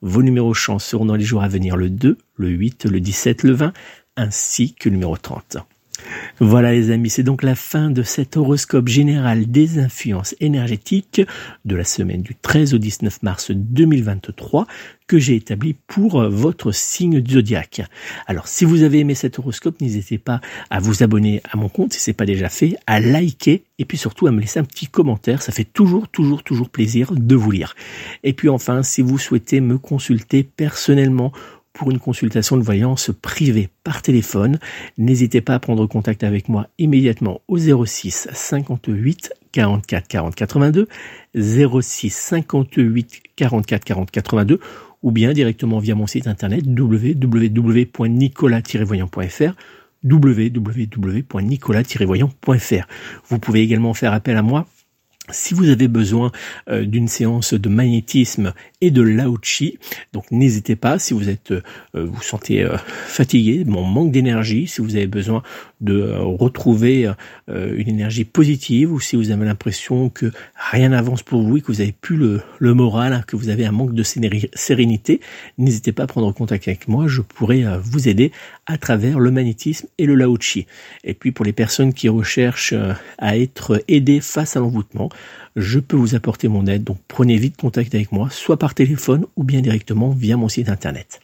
Vos 0.04 0.22
numéros 0.22 0.52
chance 0.52 0.84
seront 0.84 1.04
dans 1.04 1.14
les 1.14 1.24
jours 1.24 1.44
à 1.44 1.48
venir 1.48 1.76
le 1.76 1.88
2, 1.88 2.18
le 2.36 2.48
8, 2.48 2.86
le 2.86 2.98
17, 2.98 3.44
le 3.44 3.52
20, 3.52 3.72
ainsi 4.16 4.74
que 4.74 4.88
le 4.88 4.96
numéro 4.96 5.16
30. 5.16 5.58
Voilà 6.40 6.72
les 6.72 6.90
amis, 6.90 7.10
c'est 7.10 7.22
donc 7.22 7.42
la 7.42 7.54
fin 7.54 7.90
de 7.90 8.02
cet 8.02 8.36
horoscope 8.36 8.88
général 8.88 9.46
des 9.46 9.78
influences 9.78 10.34
énergétiques 10.40 11.22
de 11.64 11.76
la 11.76 11.84
semaine 11.84 12.22
du 12.22 12.34
13 12.34 12.74
au 12.74 12.78
19 12.78 13.22
mars 13.22 13.50
2023 13.50 14.66
que 15.06 15.18
j'ai 15.18 15.36
établi 15.36 15.74
pour 15.86 16.22
votre 16.30 16.72
signe 16.72 17.20
du 17.20 17.34
zodiaque. 17.34 17.82
Alors 18.26 18.48
si 18.48 18.64
vous 18.64 18.82
avez 18.82 19.00
aimé 19.00 19.14
cet 19.14 19.38
horoscope, 19.38 19.80
n'hésitez 19.80 20.18
pas 20.18 20.40
à 20.70 20.80
vous 20.80 21.02
abonner 21.02 21.42
à 21.50 21.56
mon 21.56 21.68
compte 21.68 21.92
si 21.92 22.00
ce 22.00 22.10
n'est 22.10 22.14
pas 22.14 22.26
déjà 22.26 22.48
fait, 22.48 22.76
à 22.86 22.98
liker 22.98 23.62
et 23.78 23.84
puis 23.84 23.98
surtout 23.98 24.26
à 24.26 24.32
me 24.32 24.40
laisser 24.40 24.58
un 24.58 24.64
petit 24.64 24.86
commentaire, 24.86 25.42
ça 25.42 25.52
fait 25.52 25.64
toujours 25.64 26.08
toujours 26.08 26.42
toujours 26.42 26.70
plaisir 26.70 27.12
de 27.12 27.34
vous 27.36 27.50
lire. 27.50 27.74
Et 28.24 28.32
puis 28.32 28.48
enfin, 28.48 28.82
si 28.82 29.02
vous 29.02 29.18
souhaitez 29.18 29.60
me 29.60 29.78
consulter 29.78 30.42
personnellement 30.42 31.32
pour 31.72 31.90
une 31.90 31.98
consultation 31.98 32.56
de 32.56 32.62
voyance 32.62 33.10
privée 33.22 33.68
par 33.84 34.02
téléphone. 34.02 34.58
N'hésitez 34.98 35.40
pas 35.40 35.54
à 35.54 35.58
prendre 35.58 35.86
contact 35.86 36.22
avec 36.24 36.48
moi 36.48 36.68
immédiatement 36.78 37.40
au 37.48 37.58
06 37.58 38.28
58 38.32 39.32
44 39.52 40.08
40 40.08 40.34
82, 40.34 40.88
06 41.34 42.10
58 42.10 43.22
44 43.36 43.84
40 43.84 44.10
82 44.10 44.58
ou 45.02 45.10
bien 45.10 45.32
directement 45.32 45.78
via 45.78 45.94
mon 45.94 46.06
site 46.06 46.26
internet 46.26 46.64
www.nicolas-voyant.fr 46.66 49.54
www.nicolas-voyant.fr. 50.04 52.86
Vous 53.28 53.38
pouvez 53.38 53.60
également 53.60 53.94
faire 53.94 54.12
appel 54.12 54.36
à 54.36 54.42
moi 54.42 54.66
si 55.30 55.54
vous 55.54 55.68
avez 55.68 55.86
besoin 55.86 56.32
euh, 56.68 56.84
d'une 56.84 57.06
séance 57.06 57.54
de 57.54 57.68
magnétisme 57.68 58.52
et 58.80 58.90
de 58.90 59.02
Chi, 59.42 59.78
donc 60.12 60.30
n'hésitez 60.32 60.74
pas. 60.74 60.98
Si 60.98 61.14
vous 61.14 61.28
êtes, 61.28 61.52
euh, 61.52 61.62
vous 61.94 62.22
sentez 62.22 62.62
euh, 62.62 62.76
fatigué, 62.76 63.64
mon 63.64 63.84
manque 63.84 64.10
d'énergie, 64.10 64.66
si 64.66 64.80
vous 64.80 64.96
avez 64.96 65.06
besoin 65.06 65.42
de 65.82 66.14
retrouver 66.18 67.10
une 67.48 67.88
énergie 67.88 68.24
positive, 68.24 68.92
ou 68.92 69.00
si 69.00 69.16
vous 69.16 69.30
avez 69.30 69.44
l'impression 69.44 70.08
que 70.08 70.30
rien 70.54 70.90
n'avance 70.90 71.22
pour 71.22 71.42
vous 71.42 71.58
et 71.58 71.60
que 71.60 71.66
vous 71.66 71.80
avez 71.80 71.92
plus 71.92 72.16
le, 72.16 72.74
moral, 72.74 73.12
hein, 73.12 73.22
que 73.26 73.36
vous 73.36 73.48
avez 73.48 73.66
un 73.66 73.72
manque 73.72 73.94
de 73.94 74.02
sérénité, 74.02 75.20
n'hésitez 75.58 75.92
pas 75.92 76.04
à 76.04 76.06
prendre 76.06 76.32
contact 76.32 76.68
avec 76.68 76.88
moi. 76.88 77.08
Je 77.08 77.20
pourrais 77.20 77.64
vous 77.82 78.08
aider 78.08 78.32
à 78.66 78.78
travers 78.78 79.18
le 79.18 79.30
magnétisme 79.30 79.88
et 79.98 80.06
le 80.06 80.16
Chi. 80.40 80.66
Et 81.04 81.14
puis 81.14 81.32
pour 81.32 81.44
les 81.44 81.52
personnes 81.52 81.92
qui 81.92 82.08
recherchent 82.08 82.74
à 83.18 83.36
être 83.36 83.82
aidées 83.88 84.20
face 84.20 84.56
à 84.56 84.60
l'envoûtement, 84.60 85.10
je 85.56 85.78
peux 85.78 85.96
vous 85.96 86.14
apporter 86.14 86.48
mon 86.48 86.66
aide. 86.66 86.84
Donc 86.84 86.98
prenez 87.08 87.36
vite 87.36 87.56
contact 87.56 87.94
avec 87.94 88.12
moi, 88.12 88.28
soit 88.30 88.58
par 88.58 88.74
téléphone 88.74 89.26
ou 89.36 89.44
bien 89.44 89.60
directement 89.60 90.10
via 90.10 90.36
mon 90.36 90.48
site 90.48 90.68
internet. 90.68 91.20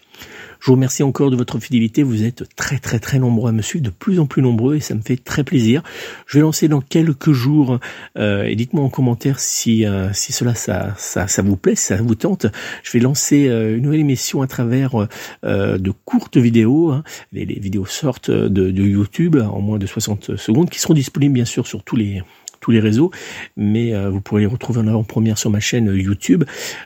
Je 0.60 0.66
vous 0.66 0.72
remercie 0.72 1.02
encore 1.02 1.30
de 1.30 1.36
votre 1.36 1.58
fidélité. 1.58 2.02
Vous 2.02 2.24
êtes 2.24 2.44
très 2.56 2.78
très 2.78 2.98
très 2.98 3.18
nombreux 3.18 3.50
à 3.50 3.52
me 3.52 3.62
suivre, 3.62 3.84
de 3.84 3.90
plus 3.90 4.18
en 4.20 4.26
plus 4.26 4.42
nombreux 4.42 4.76
et 4.76 4.80
ça 4.80 4.94
me 4.94 5.00
fait 5.00 5.16
très 5.16 5.44
plaisir. 5.44 5.82
Je 6.26 6.38
vais 6.38 6.42
lancer 6.42 6.68
dans 6.68 6.80
quelques 6.80 7.32
jours 7.32 7.78
euh, 8.18 8.44
et 8.44 8.56
dites-moi 8.56 8.84
en 8.84 8.88
commentaire 8.88 9.40
si 9.40 9.86
euh, 9.86 10.12
si 10.12 10.32
cela 10.32 10.54
ça, 10.54 10.94
ça 10.96 11.42
vous 11.42 11.56
plaît, 11.56 11.74
ça 11.74 11.96
vous 11.96 12.14
tente. 12.14 12.46
Je 12.82 12.92
vais 12.92 13.00
lancer 13.00 13.48
euh, 13.48 13.76
une 13.76 13.84
nouvelle 13.84 14.00
émission 14.00 14.42
à 14.42 14.46
travers 14.46 15.08
de 15.44 15.92
courtes 16.04 16.36
vidéos. 16.36 16.90
Hein. 16.90 17.04
Les, 17.32 17.44
vidéos 17.44 17.86
sortent 17.86 18.30
de, 18.30 18.70
de 18.70 18.82
YouTube 18.82 19.36
en 19.36 19.60
moins 19.60 19.78
de 19.78 19.86
60 19.86 20.36
secondes 20.36 20.70
qui 20.70 20.78
seront 20.78 20.94
disponibles 20.94 21.34
bien 21.34 21.44
sûr 21.44 21.66
sur 21.66 21.82
tous 21.82 21.96
les 21.96 22.22
tous 22.60 22.70
les 22.70 22.80
réseaux, 22.80 23.10
mais 23.56 23.94
euh, 23.94 24.10
vous 24.10 24.20
pourrez 24.20 24.42
les 24.42 24.46
retrouver 24.46 24.80
en 24.80 24.86
avant-première 24.86 25.38
sur 25.38 25.50
ma 25.50 25.60
chaîne 25.60 25.88
euh, 25.88 25.98
YouTube. 25.98 26.44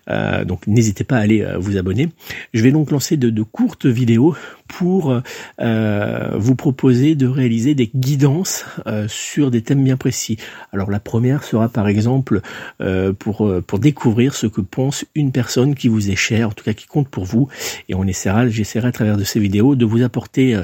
Euh, 0.08 0.44
donc 0.44 0.66
n'hésitez 0.66 1.04
pas 1.04 1.16
à 1.16 1.20
aller 1.20 1.46
vous 1.58 1.76
abonner. 1.76 2.08
Je 2.52 2.62
vais 2.62 2.72
donc 2.72 2.90
lancer 2.90 3.16
de, 3.16 3.30
de 3.30 3.42
courtes 3.42 3.86
vidéos 3.86 4.34
pour 4.72 5.20
euh, 5.60 6.30
vous 6.34 6.54
proposer 6.54 7.14
de 7.14 7.26
réaliser 7.26 7.74
des 7.74 7.90
guidances 7.94 8.64
euh, 8.86 9.06
sur 9.06 9.50
des 9.50 9.60
thèmes 9.60 9.84
bien 9.84 9.98
précis. 9.98 10.38
Alors 10.72 10.90
la 10.90 10.98
première 10.98 11.44
sera 11.44 11.68
par 11.68 11.88
exemple 11.88 12.40
euh, 12.80 13.12
pour 13.12 13.52
pour 13.66 13.78
découvrir 13.78 14.34
ce 14.34 14.46
que 14.46 14.62
pense 14.62 15.04
une 15.14 15.30
personne 15.30 15.74
qui 15.74 15.88
vous 15.88 16.10
est 16.10 16.16
chère, 16.16 16.48
en 16.48 16.52
tout 16.52 16.64
cas 16.64 16.72
qui 16.72 16.86
compte 16.86 17.08
pour 17.08 17.26
vous, 17.26 17.48
et 17.90 17.94
on 17.94 18.04
essaiera, 18.04 18.48
j'essaierai 18.48 18.88
à 18.88 18.92
travers 18.92 19.18
de 19.18 19.24
ces 19.24 19.40
vidéos 19.40 19.76
de 19.76 19.84
vous 19.84 20.02
apporter 20.02 20.58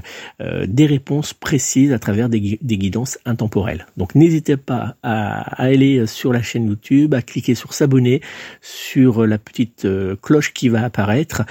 des 0.67 0.87
réponses 0.87 1.35
précises 1.35 1.93
à 1.93 1.99
travers 1.99 2.29
des, 2.29 2.59
des 2.63 2.79
guidances 2.79 3.19
intemporelles. 3.27 3.87
Donc 3.97 4.15
n'hésitez 4.15 4.57
pas 4.57 4.97
à, 5.03 5.63
à, 5.63 5.65
aller 5.65 6.07
sur 6.07 6.33
la 6.33 6.43
chaîne 6.43 6.67
YouTube, 6.67 7.15
à 7.15 7.21
cliquer 7.21 7.55
sur 7.55 7.75
s'abonner, 7.75 8.23
sur 8.63 9.27
la 9.27 9.39
petite 9.39 9.87
cloche 10.23 10.55
qui 10.55 10.69
va 10.71 10.85
apparaître 10.85 11.43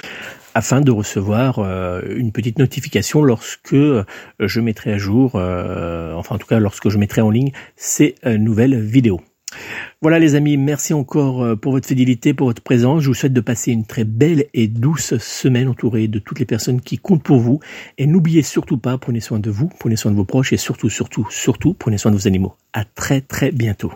afin 0.58 0.82
de 0.82 0.90
recevoir 0.90 1.60
euh, 1.60 2.02
une 2.16 2.32
petite 2.32 2.58
notification 2.58 3.22
lorsque 3.22 3.74
euh, 3.74 4.04
je 4.40 4.60
mettrai 4.60 4.92
à 4.92 4.98
jour, 4.98 5.34
euh, 5.36 6.16
enfin 6.16 6.34
en 6.34 6.38
tout 6.40 6.48
cas 6.48 6.58
lorsque 6.58 6.90
je 6.90 6.98
mettrai 6.98 7.22
en 7.22 7.30
ligne 7.30 7.52
ces 7.76 8.16
nouvelles 8.26 8.82
vidéos. 8.82 9.22
Voilà 10.02 10.18
les 10.18 10.34
amis, 10.34 10.58
merci 10.58 10.96
encore 10.96 11.58
pour 11.60 11.74
votre 11.74 11.88
fidélité, 11.88 12.34
pour 12.34 12.48
votre 12.48 12.64
présence. 12.64 13.04
Je 13.04 13.08
vous 13.08 13.14
souhaite 13.14 13.34
de 13.34 13.42
passer 13.42 13.72
une 13.72 13.86
très 13.86 14.04
belle 14.04 14.46
et 14.56 14.68
douce 14.68 15.18
semaine 15.20 15.68
entourée 15.68 16.08
de 16.08 16.18
toutes 16.18 16.40
les 16.40 16.46
personnes 16.46 16.82
qui 16.82 16.98
comptent 16.98 17.24
pour 17.24 17.40
vous. 17.40 17.60
Et 18.00 18.08
n'oubliez 18.08 18.42
surtout 18.42 18.78
pas, 18.78 18.98
prenez 18.98 19.20
soin 19.20 19.40
de 19.40 19.52
vous, 19.52 19.70
prenez 19.80 19.96
soin 19.96 20.12
de 20.12 20.18
vos 20.18 20.26
proches 20.26 20.54
et 20.54 20.58
surtout, 20.58 20.90
surtout, 20.90 21.28
surtout, 21.30 21.76
prenez 21.76 22.00
soin 22.00 22.12
de 22.12 22.18
vos 22.18 22.28
animaux. 22.28 22.56
À 22.74 22.84
très 22.84 23.22
très 23.22 23.52
bientôt. 23.52 23.94